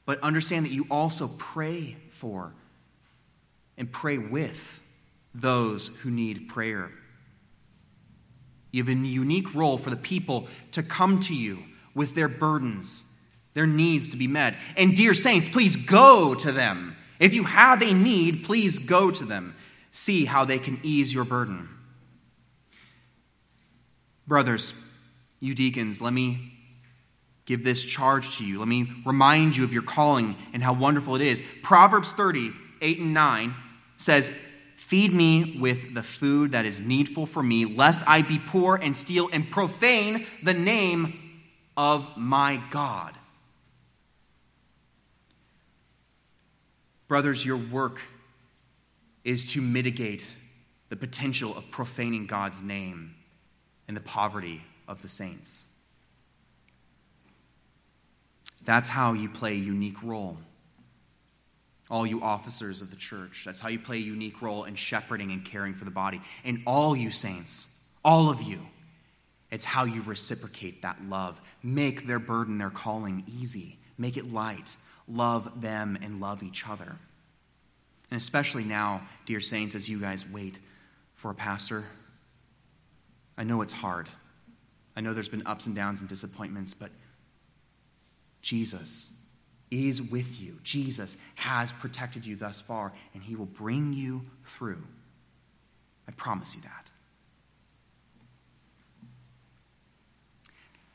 But 0.05 0.21
understand 0.21 0.67
that 0.67 0.73
you 0.73 0.87
also 0.91 1.31
pray 1.39 1.97
for 2.11 2.53
and 3.79 3.91
pray 3.91 4.19
with 4.19 4.83
those 5.35 5.89
who 6.01 6.11
need 6.11 6.51
prayer. 6.51 6.91
You 8.73 8.85
have 8.85 8.95
a 8.95 8.99
unique 8.99 9.55
role 9.55 9.79
for 9.79 9.89
the 9.89 9.97
people 9.97 10.49
to 10.73 10.83
come 10.83 11.19
to 11.21 11.35
you 11.35 11.61
with 11.95 12.15
their 12.15 12.29
burdens 12.29 13.14
their 13.55 13.67
needs 13.67 14.11
to 14.11 14.17
be 14.17 14.27
met. 14.27 14.55
And, 14.77 14.95
dear 14.95 15.15
saints, 15.15 15.49
please 15.49 15.77
go 15.77 16.35
to 16.35 16.53
them. 16.53 16.97
If 17.19 17.35
you 17.35 17.45
have 17.45 17.83
a 17.83 17.95
need, 17.95 18.45
please 18.45 18.79
go 18.79 19.11
to 19.11 19.25
them. 19.25 19.55
See 19.93 20.25
how 20.25 20.45
they 20.45 20.59
can 20.59 20.81
ease 20.83 21.15
your 21.15 21.25
burden. 21.25 21.69
Brothers, 24.27 24.91
you 25.41 25.55
deacons, 25.55 26.01
let 26.01 26.13
me 26.13 26.53
give 27.47 27.63
this 27.63 27.85
charge 27.85 28.39
to 28.39 28.45
you. 28.45 28.59
Let 28.59 28.69
me 28.69 28.91
remind 29.05 29.57
you 29.57 29.65
of 29.65 29.73
your 29.73 29.83
calling 29.83 30.35
and 30.53 30.63
how 30.63 30.73
wonderful 30.73 31.15
it 31.15 31.23
is. 31.23 31.43
Proverbs 31.63 32.13
30, 32.13 32.53
8 32.81 32.99
and 32.99 33.15
9 33.15 33.55
says, 33.97 34.31
Feed 34.77 35.13
me 35.13 35.57
with 35.61 35.95
the 35.95 36.03
food 36.03 36.53
that 36.53 36.67
is 36.67 36.83
needful 36.83 37.27
for 37.27 37.43
me, 37.43 37.65
lest 37.65 38.07
I 38.09 38.23
be 38.23 38.39
poor 38.39 38.77
and 38.77 38.95
steal 38.95 39.29
and 39.33 39.51
profane 39.51 40.27
the 40.43 40.55
name 40.55 41.19
of 41.77 42.17
my 42.17 42.61
God. 42.71 43.14
Brothers, 47.09 47.45
your 47.45 47.57
work 47.57 48.01
is 49.25 49.53
to 49.53 49.61
mitigate 49.61 50.31
the 50.89 50.97
potential 50.97 51.57
of 51.57 51.71
profaning 51.71 52.27
God's 52.27 52.63
name 52.63 53.15
and 53.89 53.97
the 53.97 54.01
poverty 54.01 54.63
of 54.87 55.03
the 55.03 55.09
saints. 55.09 55.75
That's 58.65 58.89
how 58.89 59.13
you 59.13 59.29
play 59.29 59.53
a 59.53 59.57
unique 59.57 60.03
role. 60.03 60.39
All 61.91 62.07
you 62.07 62.23
officers 62.23 62.81
of 62.81 62.91
the 62.91 62.97
church, 62.97 63.45
that's 63.45 63.61
how 63.61 63.69
you 63.69 63.79
play 63.79 63.97
a 63.97 64.01
unique 64.01 64.41
role 64.41 64.65
in 64.65 64.75
shepherding 64.75 65.33
and 65.33 65.45
caring 65.45 65.75
for 65.75 65.85
the 65.85 65.91
body. 65.91 66.21
And 66.45 66.63
all 66.67 66.97
you 66.97 67.11
saints, 67.11 67.93
all 68.05 68.31
of 68.31 68.43
you, 68.43 68.61
it's 69.51 69.65
how 69.65 69.85
you 69.85 70.03
reciprocate 70.03 70.83
that 70.83 70.99
love. 71.09 71.41
Make 71.63 72.07
their 72.07 72.19
burden, 72.19 72.59
their 72.59 72.71
calling 72.71 73.23
easy. 73.27 73.77
Make 73.99 74.17
it 74.17 74.33
light. 74.33 74.77
Love 75.07 75.61
them 75.61 75.99
and 76.03 76.21
love 76.21 76.43
each 76.43 76.67
other. 76.69 76.97
And 78.11 78.19
especially 78.19 78.65
now, 78.65 79.03
dear 79.27 79.41
saints, 79.41 79.75
as 79.75 79.89
you 79.89 80.01
guys 80.01 80.29
wait 80.29 80.61
for 81.15 81.31
a 81.31 81.35
pastor, 81.35 81.85
I 83.37 83.45
know 83.45 83.63
it's 83.63 83.73
hard. 83.73 84.09
I 84.97 85.01
know 85.01 85.13
there's 85.13 85.29
been 85.29 85.47
ups 85.47 85.67
and 85.67 85.75
downs 85.75 86.01
and 86.01 86.09
disappointments, 86.09 86.75
but 86.75 86.91
Jesus 88.41 89.21
is 89.71 90.01
with 90.01 90.41
you. 90.41 90.59
Jesus 90.63 91.17
has 91.35 91.73
protected 91.73 92.25
you 92.25 92.37
thus 92.37 92.61
far, 92.61 92.93
and 93.13 93.23
he 93.23 93.35
will 93.35 93.47
bring 93.47 93.93
you 93.93 94.23
through. 94.45 94.83
I 96.07 96.13
promise 96.13 96.55
you 96.55 96.61
that. 96.63 96.91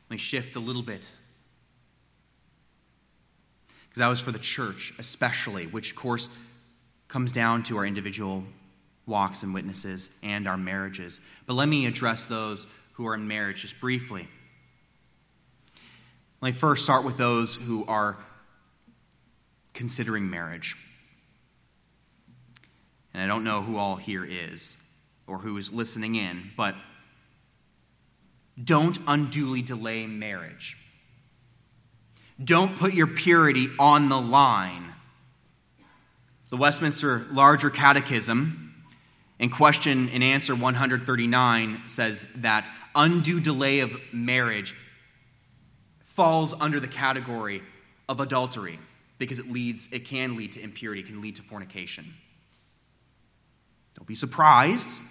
Let 0.10 0.16
me 0.16 0.18
shift 0.18 0.56
a 0.56 0.60
little 0.60 0.82
bit. 0.82 1.14
Because 3.90 4.00
that 4.00 4.08
was 4.08 4.22
for 4.22 4.32
the 4.32 4.40
church, 4.40 4.94
especially, 5.00 5.66
which, 5.66 5.92
of 5.92 5.98
course, 5.98 6.30
comes 7.08 7.32
down 7.32 7.64
to 7.64 7.78
our 7.78 7.86
individual 7.86 8.44
walks 9.06 9.42
and 9.44 9.54
witnesses 9.54 10.20
and 10.24 10.48
our 10.48 10.58
marriages. 10.58 11.22
But 11.48 11.56
let 11.56 11.68
me 11.68 11.88
address 11.88 12.28
those 12.28 12.68
who 12.94 13.08
are 13.08 13.16
in 13.16 13.28
marriage 13.28 13.64
just 13.64 13.82
briefly. 13.82 14.28
Let 16.42 16.54
me 16.54 16.58
first 16.58 16.84
start 16.84 17.04
with 17.04 17.18
those 17.18 17.58
who 17.58 17.84
are 17.86 18.16
considering 19.74 20.30
marriage. 20.30 20.76
And 23.14 23.24
I 23.24 23.28
don't 23.28 23.44
know 23.44 23.62
who 23.62 23.78
all 23.78 23.96
here 23.96 24.24
is 24.24 24.86
or 25.28 25.40
who 25.40 25.58
is 25.58 25.74
listening 25.74 26.16
in, 26.16 26.52
but 26.56 26.76
don't 28.62 28.98
unduly 29.08 29.62
delay 29.62 30.06
marriage. 30.06 30.78
Don't 32.42 32.78
put 32.78 32.94
your 32.94 33.08
purity 33.08 33.68
on 33.78 34.10
the 34.10 34.20
line. 34.20 34.94
The 36.50 36.58
Westminster 36.58 37.26
Larger 37.32 37.70
Catechism, 37.70 38.74
in 39.38 39.50
question 39.50 40.10
and 40.10 40.24
answer 40.24 40.56
139, 40.56 41.84
says 41.88 42.34
that 42.42 42.70
undue 42.96 43.40
delay 43.40 43.82
of 43.82 44.00
marriage 44.12 44.74
falls 46.04 46.60
under 46.60 46.80
the 46.80 46.88
category 46.88 47.62
of 48.08 48.20
adultery 48.20 48.80
because 49.20 49.38
it 49.38 49.52
leads 49.52 49.92
it 49.92 50.06
can 50.06 50.36
lead 50.36 50.54
to 50.54 50.62
impurity, 50.62 51.02
it 51.02 51.08
can 51.08 51.22
lead 51.22 51.36
to 51.36 51.42
fornication. 51.42 52.06
Don't 53.96 54.08
be 54.08 54.16
surprised 54.16 55.02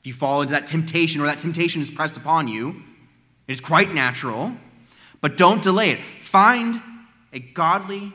if 0.00 0.06
you 0.06 0.12
fall 0.12 0.42
into 0.42 0.52
that 0.52 0.66
temptation 0.66 1.20
or 1.20 1.26
that 1.26 1.38
temptation 1.38 1.80
is 1.80 1.90
pressed 1.90 2.16
upon 2.16 2.48
you. 2.48 2.82
It 3.46 3.52
is 3.52 3.60
quite 3.60 3.94
natural, 3.94 4.52
but 5.24 5.38
don't 5.38 5.62
delay 5.62 5.88
it. 5.88 5.98
Find 6.20 6.82
a 7.32 7.38
godly 7.38 8.12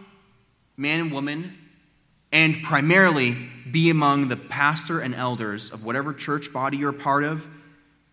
man 0.78 1.00
and 1.00 1.12
woman 1.12 1.58
and 2.32 2.62
primarily 2.62 3.36
be 3.72 3.90
among 3.90 4.28
the 4.28 4.38
pastor 4.38 5.00
and 5.00 5.16
elders 5.16 5.72
of 5.72 5.84
whatever 5.84 6.14
church 6.14 6.54
body 6.54 6.78
you're 6.78 6.92
a 6.92 6.94
part 6.94 7.24
of, 7.24 7.48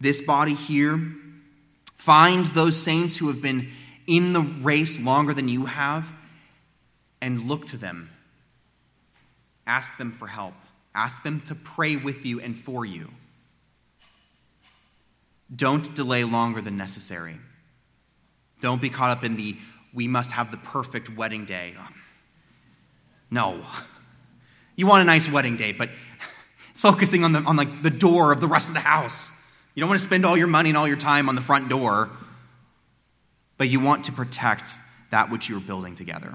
this 0.01 0.23
body 0.23 0.55
here 0.55 0.99
Find 2.07 2.47
those 2.47 2.81
saints 2.81 3.19
who 3.19 3.27
have 3.27 3.43
been 3.43 3.69
in 4.07 4.33
the 4.33 4.41
race 4.41 5.03
longer 5.05 5.35
than 5.35 5.49
you 5.49 5.65
have 5.65 6.13
and 7.21 7.49
look 7.49 7.67
to 7.67 7.77
them. 7.77 8.11
Ask 9.67 9.99
them 9.99 10.13
for 10.13 10.29
help. 10.29 10.55
Ask 10.95 11.25
them 11.25 11.41
to 11.49 11.55
pray 11.55 11.97
with 11.97 12.25
you 12.25 12.41
and 12.41 12.57
for 12.57 12.85
you. 12.85 13.11
Don't 15.53 15.93
delay 15.97 16.23
longer 16.23 16.61
than 16.61 16.77
necessary. 16.77 17.35
Don't 18.61 18.81
be 18.81 18.91
caught 18.91 19.11
up 19.11 19.25
in 19.25 19.37
the 19.37 19.57
we 19.93 20.09
must 20.09 20.33
have 20.33 20.51
the 20.51 20.59
perfect 20.59 21.17
wedding 21.17 21.47
day. 21.47 21.75
No. 23.31 23.63
You 24.77 24.87
want 24.87 25.03
a 25.03 25.05
nice 25.07 25.31
wedding 25.31 25.57
day, 25.57 25.73
but 25.73 25.89
it's 26.71 26.83
focusing 26.83 27.25
on 27.25 27.33
the 27.33 27.41
on 27.41 27.57
like 27.57 27.83
the 27.83 27.91
door 27.91 28.31
of 28.31 28.41
the 28.43 28.47
rest 28.47 28.69
of 28.69 28.75
the 28.75 28.81
house. 28.81 29.43
You 29.75 29.81
don't 29.81 29.89
want 29.89 30.01
to 30.01 30.07
spend 30.07 30.27
all 30.27 30.37
your 30.37 30.47
money 30.47 30.69
and 30.69 30.77
all 30.77 30.87
your 30.87 30.99
time 30.99 31.29
on 31.31 31.35
the 31.35 31.41
front 31.41 31.71
door, 31.71 32.11
but 33.57 33.69
you 33.69 33.81
want 33.81 34.05
to 34.05 34.13
protect 34.13 34.75
that 35.11 35.31
which 35.31 35.49
you're 35.49 35.61
building 35.61 35.95
together. 35.95 36.35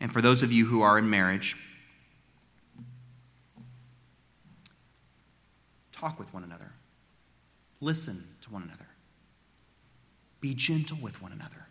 And 0.00 0.12
for 0.12 0.20
those 0.20 0.42
of 0.42 0.52
you 0.52 0.66
who 0.66 0.82
are 0.82 0.98
in 0.98 1.08
marriage, 1.08 1.56
talk 5.92 6.18
with 6.18 6.34
one 6.34 6.42
another, 6.42 6.72
listen 7.80 8.16
to 8.42 8.52
one 8.52 8.62
another, 8.62 8.87
be 10.40 10.54
gentle 10.54 10.98
with 11.02 11.22
one 11.22 11.32
another. 11.32 11.66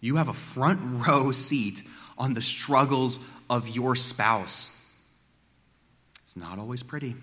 You 0.00 0.16
have 0.16 0.28
a 0.28 0.34
front 0.34 1.06
row 1.06 1.32
seat 1.32 1.82
on 2.16 2.34
the 2.34 2.42
struggles 2.42 3.18
of 3.48 3.68
your 3.68 3.96
spouse. 3.96 4.76
It's 6.22 6.36
not 6.36 6.58
always 6.58 6.82
pretty 6.82 7.16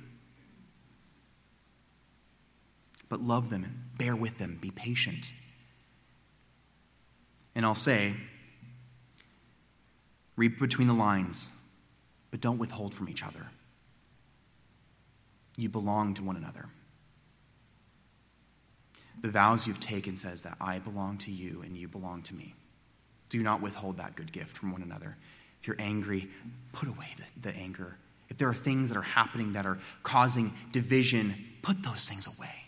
but 3.09 3.21
love 3.21 3.49
them 3.49 3.63
and 3.63 3.97
bear 3.97 4.15
with 4.15 4.37
them, 4.37 4.57
be 4.61 4.71
patient. 4.71 5.31
And 7.55 7.65
I'll 7.65 7.75
say, 7.75 8.13
read 10.35 10.59
between 10.59 10.87
the 10.87 10.93
lines, 10.93 11.69
but 12.31 12.41
don't 12.41 12.57
withhold 12.57 12.93
from 12.93 13.09
each 13.09 13.23
other. 13.23 13.47
You 15.57 15.69
belong 15.69 16.13
to 16.15 16.23
one 16.23 16.35
another. 16.35 16.65
The 19.21 19.29
vows 19.29 19.67
you've 19.67 19.79
taken 19.79 20.15
says 20.15 20.43
that 20.43 20.57
I 20.61 20.79
belong 20.79 21.17
to 21.19 21.31
you 21.31 21.61
and 21.63 21.75
you 21.75 21.87
belong 21.87 22.21
to 22.23 22.35
me. 22.35 22.53
Do 23.29 23.41
not 23.41 23.61
withhold 23.61 23.97
that 23.97 24.15
good 24.15 24.31
gift 24.31 24.57
from 24.57 24.71
one 24.71 24.81
another. 24.81 25.17
If 25.61 25.67
you're 25.67 25.75
angry, 25.79 26.29
put 26.71 26.87
away 26.87 27.07
the, 27.17 27.49
the 27.49 27.57
anger. 27.57 27.97
If 28.29 28.37
there 28.37 28.47
are 28.47 28.53
things 28.53 28.89
that 28.89 28.97
are 28.97 29.01
happening 29.01 29.53
that 29.53 29.65
are 29.65 29.79
causing 30.03 30.53
division, 30.71 31.33
put 31.61 31.81
those 31.83 32.07
things 32.07 32.27
away. 32.27 32.63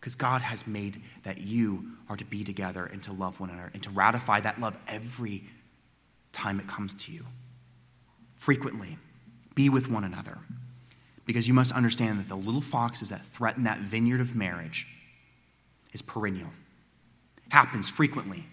Because 0.00 0.14
God 0.14 0.42
has 0.42 0.66
made 0.66 1.02
that 1.22 1.38
you 1.38 1.92
are 2.08 2.16
to 2.16 2.24
be 2.24 2.44
together 2.44 2.84
and 2.84 3.02
to 3.04 3.12
love 3.12 3.40
one 3.40 3.50
another 3.50 3.70
and 3.72 3.82
to 3.84 3.90
ratify 3.90 4.40
that 4.40 4.60
love 4.60 4.76
every 4.86 5.44
time 6.32 6.60
it 6.60 6.66
comes 6.66 6.94
to 6.94 7.12
you. 7.12 7.24
Frequently, 8.34 8.98
be 9.54 9.68
with 9.68 9.90
one 9.90 10.04
another. 10.04 10.38
Because 11.24 11.48
you 11.48 11.54
must 11.54 11.72
understand 11.72 12.18
that 12.18 12.28
the 12.28 12.36
little 12.36 12.60
foxes 12.60 13.08
that 13.08 13.22
threaten 13.22 13.64
that 13.64 13.78
vineyard 13.78 14.20
of 14.20 14.36
marriage 14.36 14.86
is 15.94 16.02
perennial, 16.02 16.50
happens 17.48 17.88
frequently. 17.88 18.44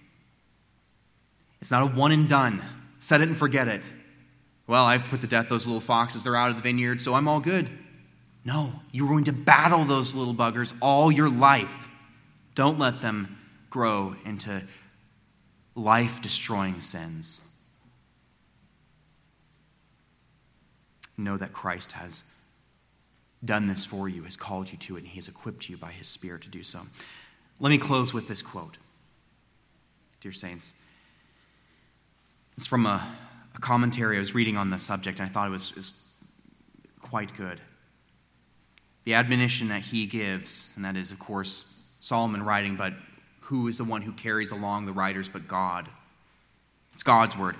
It's 1.59 1.71
not 1.71 1.83
a 1.83 1.95
one 1.95 2.13
and 2.13 2.29
done, 2.29 2.63
set 2.99 3.19
it 3.19 3.27
and 3.27 3.35
forget 3.35 3.67
it. 3.67 3.91
Well, 4.67 4.85
I've 4.85 5.03
put 5.05 5.21
to 5.21 5.27
death 5.27 5.49
those 5.49 5.67
little 5.67 5.81
foxes, 5.81 6.23
they're 6.23 6.35
out 6.35 6.51
of 6.51 6.55
the 6.55 6.61
vineyard, 6.61 7.01
so 7.01 7.13
I'm 7.13 7.27
all 7.27 7.41
good. 7.41 7.69
No, 8.45 8.71
you're 8.91 9.09
going 9.09 9.25
to 9.25 9.33
battle 9.33 9.83
those 9.83 10.15
little 10.15 10.33
buggers 10.33 10.73
all 10.81 11.11
your 11.11 11.29
life. 11.29 11.89
Don't 12.55 12.79
let 12.79 13.01
them 13.01 13.37
grow 13.69 14.15
into 14.25 14.63
life 15.75 16.21
destroying 16.21 16.81
sins. 16.81 17.47
Know 21.17 21.37
that 21.37 21.53
Christ 21.53 21.93
has 21.93 22.23
done 23.43 23.67
this 23.67 23.85
for 23.85 24.09
you, 24.09 24.23
has 24.23 24.35
called 24.35 24.71
you 24.71 24.77
to 24.79 24.95
it, 24.95 24.99
and 24.99 25.07
He 25.07 25.15
has 25.15 25.27
equipped 25.27 25.69
you 25.69 25.77
by 25.77 25.91
His 25.91 26.07
Spirit 26.07 26.43
to 26.43 26.49
do 26.49 26.63
so. 26.63 26.81
Let 27.61 27.69
me 27.69 27.77
close 27.77 28.11
with 28.11 28.27
this 28.27 28.41
quote. 28.41 28.79
Dear 30.19 30.31
Saints, 30.31 30.83
it's 32.57 32.65
from 32.65 32.87
a, 32.87 33.07
a 33.55 33.59
commentary 33.59 34.15
I 34.15 34.19
was 34.19 34.33
reading 34.33 34.57
on 34.57 34.71
the 34.71 34.79
subject, 34.79 35.19
and 35.19 35.29
I 35.29 35.31
thought 35.31 35.47
it 35.47 35.51
was, 35.51 35.69
it 35.69 35.77
was 35.77 35.91
quite 37.03 37.37
good. 37.37 37.61
The 39.03 39.13
admonition 39.13 39.67
that 39.67 39.83
he 39.83 40.07
gives, 40.07 40.73
and 40.75 40.83
that 40.83 40.95
is, 40.95 41.11
of 41.11 41.19
course, 41.19 41.95
Solomon 41.99 42.41
writing, 42.41 42.77
but 42.77 42.93
who 43.41 43.67
is 43.67 43.77
the 43.77 43.83
one 43.83 44.01
who 44.01 44.11
carries 44.13 44.49
along 44.49 44.87
the 44.87 44.91
writers 44.91 45.29
but 45.29 45.47
God? 45.47 45.87
It's 46.95 47.03
God's 47.03 47.37
word. 47.37 47.57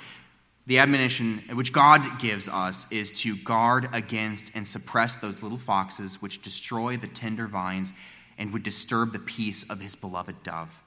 The 0.66 0.80
admonition 0.80 1.43
which 1.54 1.74
God 1.74 2.20
gives 2.20 2.49
us 2.49 2.91
is 2.91 3.12
to 3.22 3.36
guard 3.36 3.88
against 3.93 4.56
and 4.56 4.68
suppress 4.68 5.18
those 5.18 5.43
little 5.43 5.60
foxes 5.60 6.24
which 6.24 6.41
destroy 6.41 6.97
the 6.97 7.08
tender 7.08 7.45
vines 7.45 7.93
and 8.41 8.51
would 8.51 8.63
disturb 8.63 9.11
the 9.11 9.19
peace 9.19 9.69
of 9.69 9.79
his 9.79 9.95
beloved 9.95 10.41
dove. 10.41 10.81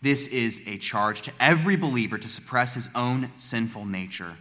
This 0.00 0.26
is 0.28 0.66
a 0.66 0.78
charge 0.78 1.20
to 1.22 1.32
every 1.38 1.76
believer 1.76 2.16
to 2.16 2.28
suppress 2.28 2.72
his 2.72 2.88
own 2.94 3.30
sinful 3.36 3.84
nature. 3.84 4.36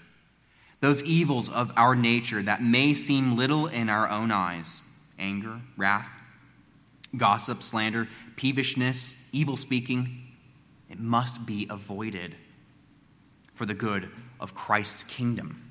Those 0.79 1.03
evils 1.03 1.49
of 1.49 1.73
our 1.75 1.95
nature 1.95 2.41
that 2.41 2.63
may 2.63 2.93
seem 2.93 3.35
little 3.35 3.67
in 3.67 3.89
our 3.89 4.09
own 4.09 4.31
eyes 4.31 4.83
anger, 5.19 5.59
wrath, 5.75 6.09
gossip, 7.17 7.61
slander, 7.61 8.07
peevishness, 8.37 9.29
evil 9.33 9.57
speaking 9.57 10.23
it 10.89 10.99
must 11.01 11.45
be 11.45 11.67
avoided 11.69 12.35
for 13.53 13.65
the 13.65 13.73
good 13.73 14.09
of 14.39 14.55
Christ's 14.55 15.03
kingdom. 15.03 15.66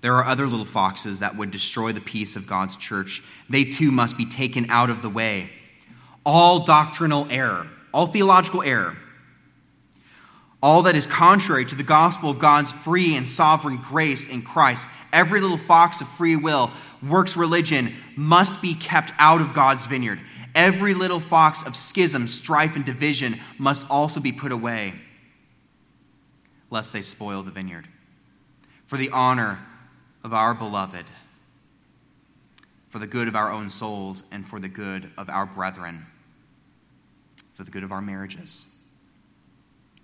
There 0.00 0.14
are 0.14 0.24
other 0.24 0.46
little 0.46 0.64
foxes 0.64 1.20
that 1.20 1.36
would 1.36 1.50
destroy 1.50 1.92
the 1.92 2.00
peace 2.00 2.36
of 2.36 2.46
God's 2.46 2.76
church. 2.76 3.22
They 3.48 3.64
too 3.64 3.90
must 3.90 4.16
be 4.16 4.26
taken 4.26 4.70
out 4.70 4.88
of 4.90 5.02
the 5.02 5.10
way. 5.10 5.50
All 6.24 6.64
doctrinal 6.64 7.26
error, 7.30 7.66
all 7.92 8.06
theological 8.06 8.62
error, 8.62 8.96
all 10.62 10.82
that 10.82 10.94
is 10.94 11.06
contrary 11.06 11.64
to 11.64 11.74
the 11.74 11.82
gospel 11.82 12.30
of 12.30 12.38
God's 12.38 12.70
free 12.70 13.16
and 13.16 13.26
sovereign 13.26 13.78
grace 13.78 14.26
in 14.26 14.42
Christ, 14.42 14.86
every 15.12 15.40
little 15.40 15.56
fox 15.56 16.00
of 16.00 16.08
free 16.08 16.36
will, 16.36 16.70
works 17.06 17.36
religion, 17.36 17.92
must 18.14 18.60
be 18.60 18.74
kept 18.74 19.12
out 19.18 19.40
of 19.40 19.54
God's 19.54 19.86
vineyard. 19.86 20.20
Every 20.54 20.94
little 20.94 21.20
fox 21.20 21.66
of 21.66 21.76
schism, 21.76 22.26
strife, 22.28 22.76
and 22.76 22.84
division 22.84 23.36
must 23.58 23.86
also 23.88 24.20
be 24.20 24.32
put 24.32 24.52
away, 24.52 24.94
lest 26.70 26.92
they 26.92 27.00
spoil 27.00 27.42
the 27.42 27.50
vineyard. 27.50 27.86
For 28.84 28.96
the 28.98 29.10
honor 29.10 29.60
of 30.22 30.32
our 30.32 30.54
beloved, 30.54 31.06
for 32.88 32.98
the 32.98 33.06
good 33.06 33.28
of 33.28 33.36
our 33.36 33.50
own 33.50 33.70
souls, 33.70 34.24
and 34.32 34.46
for 34.46 34.60
the 34.60 34.68
good 34.68 35.10
of 35.16 35.30
our 35.30 35.46
brethren, 35.46 36.06
for 37.54 37.64
the 37.64 37.70
good 37.70 37.84
of 37.84 37.92
our 37.92 38.02
marriages. 38.02 38.76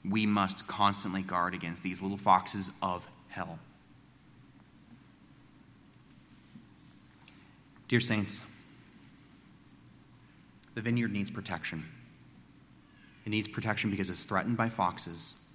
We 0.09 0.25
must 0.25 0.67
constantly 0.67 1.23
guard 1.23 1.55
against 1.55 1.83
these 1.83 2.01
little 2.01 2.17
foxes 2.17 2.71
of 2.81 3.09
hell. 3.29 3.59
Dear 7.89 8.01
Saints, 8.01 8.64
the 10.75 10.81
vineyard 10.81 11.12
needs 11.12 11.31
protection. 11.31 11.85
It 13.25 13.31
needs 13.31 13.49
protection 13.49 13.91
because 13.91 14.11
it's 14.11 14.25
threatened 14.25 14.57
by 14.57 14.69
foxes. 14.69 15.45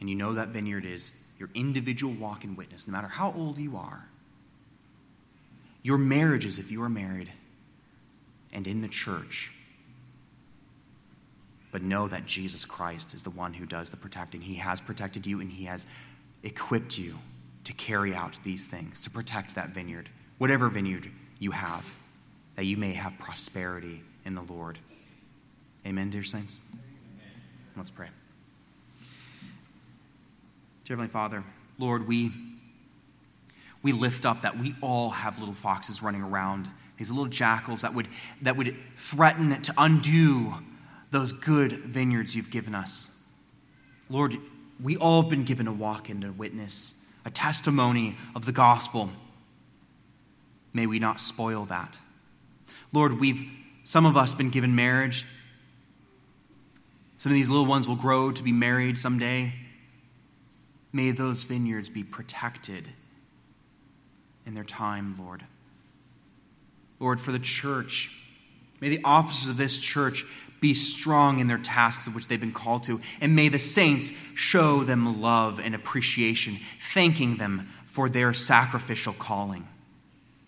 And 0.00 0.08
you 0.08 0.16
know 0.16 0.32
that 0.32 0.48
vineyard 0.48 0.84
is 0.84 1.24
your 1.38 1.50
individual 1.54 2.14
walk 2.14 2.42
and 2.44 2.56
witness, 2.56 2.88
no 2.88 2.92
matter 2.92 3.08
how 3.08 3.32
old 3.36 3.58
you 3.58 3.76
are. 3.76 4.08
Your 5.82 5.98
marriages, 5.98 6.58
if 6.58 6.70
you 6.70 6.82
are 6.82 6.88
married, 6.88 7.30
and 8.52 8.66
in 8.66 8.82
the 8.82 8.88
church. 8.88 9.52
But 11.70 11.82
know 11.82 12.08
that 12.08 12.26
Jesus 12.26 12.64
Christ 12.64 13.14
is 13.14 13.22
the 13.22 13.30
one 13.30 13.54
who 13.54 13.66
does 13.66 13.90
the 13.90 13.96
protecting. 13.96 14.40
He 14.40 14.56
has 14.56 14.80
protected 14.80 15.26
you 15.26 15.40
and 15.40 15.50
He 15.50 15.64
has 15.64 15.86
equipped 16.42 16.98
you 16.98 17.18
to 17.64 17.72
carry 17.72 18.14
out 18.14 18.38
these 18.42 18.68
things, 18.68 19.00
to 19.02 19.10
protect 19.10 19.54
that 19.54 19.70
vineyard, 19.70 20.08
whatever 20.38 20.68
vineyard 20.68 21.10
you 21.38 21.52
have, 21.52 21.94
that 22.56 22.64
you 22.64 22.76
may 22.76 22.94
have 22.94 23.18
prosperity 23.18 24.02
in 24.24 24.34
the 24.34 24.42
Lord. 24.42 24.78
Amen, 25.86 26.10
dear 26.10 26.24
saints? 26.24 26.76
Let's 27.76 27.90
pray. 27.90 28.08
Dear 30.90 30.96
Heavenly 30.96 31.12
Father, 31.12 31.44
Lord, 31.78 32.08
we, 32.08 32.32
we 33.80 33.92
lift 33.92 34.26
up 34.26 34.42
that 34.42 34.58
we 34.58 34.74
all 34.80 35.10
have 35.10 35.38
little 35.38 35.54
foxes 35.54 36.02
running 36.02 36.20
around, 36.20 36.66
these 36.98 37.12
little 37.12 37.28
jackals 37.30 37.82
that 37.82 37.94
would, 37.94 38.08
that 38.42 38.56
would 38.56 38.74
threaten 38.96 39.62
to 39.62 39.72
undo 39.78 40.54
those 41.12 41.32
good 41.32 41.70
vineyards 41.70 42.34
you've 42.34 42.50
given 42.50 42.74
us. 42.74 43.40
Lord, 44.08 44.34
we 44.82 44.96
all 44.96 45.22
have 45.22 45.30
been 45.30 45.44
given 45.44 45.68
a 45.68 45.72
walk 45.72 46.08
and 46.08 46.24
a 46.24 46.32
witness, 46.32 47.06
a 47.24 47.30
testimony 47.30 48.16
of 48.34 48.44
the 48.44 48.50
gospel. 48.50 49.10
May 50.72 50.86
we 50.86 50.98
not 50.98 51.20
spoil 51.20 51.66
that. 51.66 52.00
Lord, 52.92 53.20
we've 53.20 53.48
some 53.84 54.06
of 54.06 54.16
us 54.16 54.34
been 54.34 54.50
given 54.50 54.74
marriage. 54.74 55.24
Some 57.18 57.30
of 57.30 57.34
these 57.34 57.48
little 57.48 57.66
ones 57.66 57.86
will 57.86 57.94
grow 57.94 58.32
to 58.32 58.42
be 58.42 58.50
married 58.50 58.98
someday. 58.98 59.52
May 60.92 61.12
those 61.12 61.44
vineyards 61.44 61.88
be 61.88 62.02
protected 62.02 62.88
in 64.44 64.54
their 64.54 64.64
time, 64.64 65.16
Lord. 65.18 65.44
Lord, 66.98 67.20
for 67.20 67.32
the 67.32 67.38
church, 67.38 68.26
may 68.80 68.88
the 68.88 69.00
officers 69.04 69.48
of 69.48 69.56
this 69.56 69.78
church 69.78 70.24
be 70.60 70.74
strong 70.74 71.38
in 71.38 71.48
their 71.48 71.58
tasks 71.58 72.06
of 72.06 72.14
which 72.14 72.28
they've 72.28 72.40
been 72.40 72.52
called 72.52 72.82
to, 72.84 73.00
and 73.20 73.34
may 73.34 73.48
the 73.48 73.58
saints 73.58 74.12
show 74.34 74.84
them 74.84 75.22
love 75.22 75.58
and 75.58 75.74
appreciation, 75.74 76.54
thanking 76.92 77.36
them 77.36 77.68
for 77.86 78.08
their 78.08 78.32
sacrificial 78.32 79.14
calling 79.14 79.66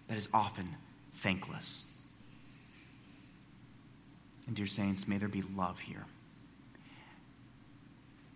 that 0.09 0.18
is 0.18 0.28
often 0.34 0.68
thankless. 1.14 2.07
And, 4.47 4.57
dear 4.57 4.66
saints, 4.66 5.09
may 5.09 5.16
there 5.16 5.28
be 5.28 5.43
love 5.43 5.80
here. 5.80 6.05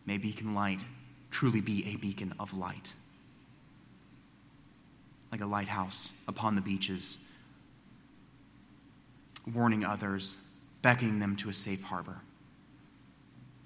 May 0.07 0.19
Beacon 0.19 0.55
Light 0.55 0.83
truly 1.31 1.61
be 1.61 1.87
a 1.87 1.97
beacon 1.97 2.35
of 2.39 2.57
light, 2.57 2.95
like 5.31 5.41
a 5.41 5.47
lighthouse 5.47 6.25
upon 6.29 6.55
the 6.55 6.61
beaches, 6.61 7.45
warning 9.55 9.85
others, 9.85 10.59
beckoning 10.83 11.19
them 11.19 11.37
to 11.37 11.49
a 11.49 11.53
safe 11.53 11.83
harbor. 11.85 12.21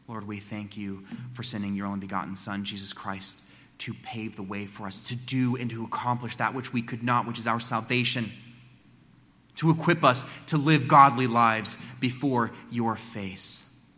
Lord, 0.08 0.26
we 0.26 0.38
thank 0.38 0.76
you 0.76 1.04
for 1.32 1.42
sending 1.42 1.74
your 1.74 1.86
only 1.86 2.00
begotten 2.00 2.34
Son, 2.34 2.64
Jesus 2.64 2.92
Christ, 2.92 3.44
to 3.78 3.94
pave 3.94 4.36
the 4.36 4.42
way 4.42 4.66
for 4.66 4.86
us 4.86 5.00
to 5.00 5.16
do 5.16 5.56
and 5.56 5.70
to 5.70 5.84
accomplish 5.84 6.36
that 6.36 6.52
which 6.52 6.72
we 6.72 6.82
could 6.82 7.02
not, 7.02 7.26
which 7.26 7.38
is 7.38 7.46
our 7.46 7.60
salvation, 7.60 8.26
to 9.56 9.70
equip 9.70 10.02
us 10.02 10.46
to 10.46 10.56
live 10.56 10.88
godly 10.88 11.26
lives 11.26 11.76
before 12.00 12.50
your 12.70 12.96
face, 12.96 13.88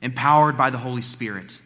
empowered 0.00 0.56
by 0.56 0.70
the 0.70 0.78
Holy 0.78 1.02
Spirit 1.02 1.60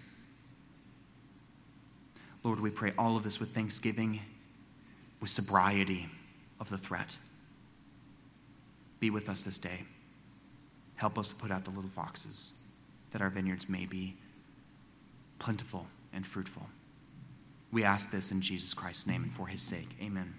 Lord, 2.45 2.61
we 2.61 2.71
pray 2.71 2.93
all 2.99 3.17
of 3.17 3.23
this 3.23 3.39
with 3.39 3.51
thanksgiving, 3.51 4.21
with 5.21 5.31
sobriety 5.31 6.09
of 6.59 6.69
the 6.71 6.79
threat. 6.79 7.19
Be 9.01 9.11
with 9.11 9.29
us 9.29 9.45
this 9.45 9.59
day. 9.59 9.85
Help 10.97 11.19
us 11.19 11.31
to 11.31 11.37
put 11.37 11.51
out 11.51 11.65
the 11.65 11.71
little 11.71 11.91
foxes, 11.91 12.67
that 13.11 13.21
our 13.21 13.31
vineyards 13.31 13.69
may 13.69 13.87
be 13.87 14.17
plentiful 15.39 15.87
and 16.13 16.27
fruitful. 16.27 16.67
We 17.73 17.85
ask 17.85 18.11
this 18.11 18.33
in 18.33 18.41
Jesus 18.43 18.75
Christ's 18.75 19.07
name 19.07 19.23
and 19.23 19.33
for 19.33 19.47
his 19.47 19.63
sake. 19.63 19.89
Amen. 20.01 20.35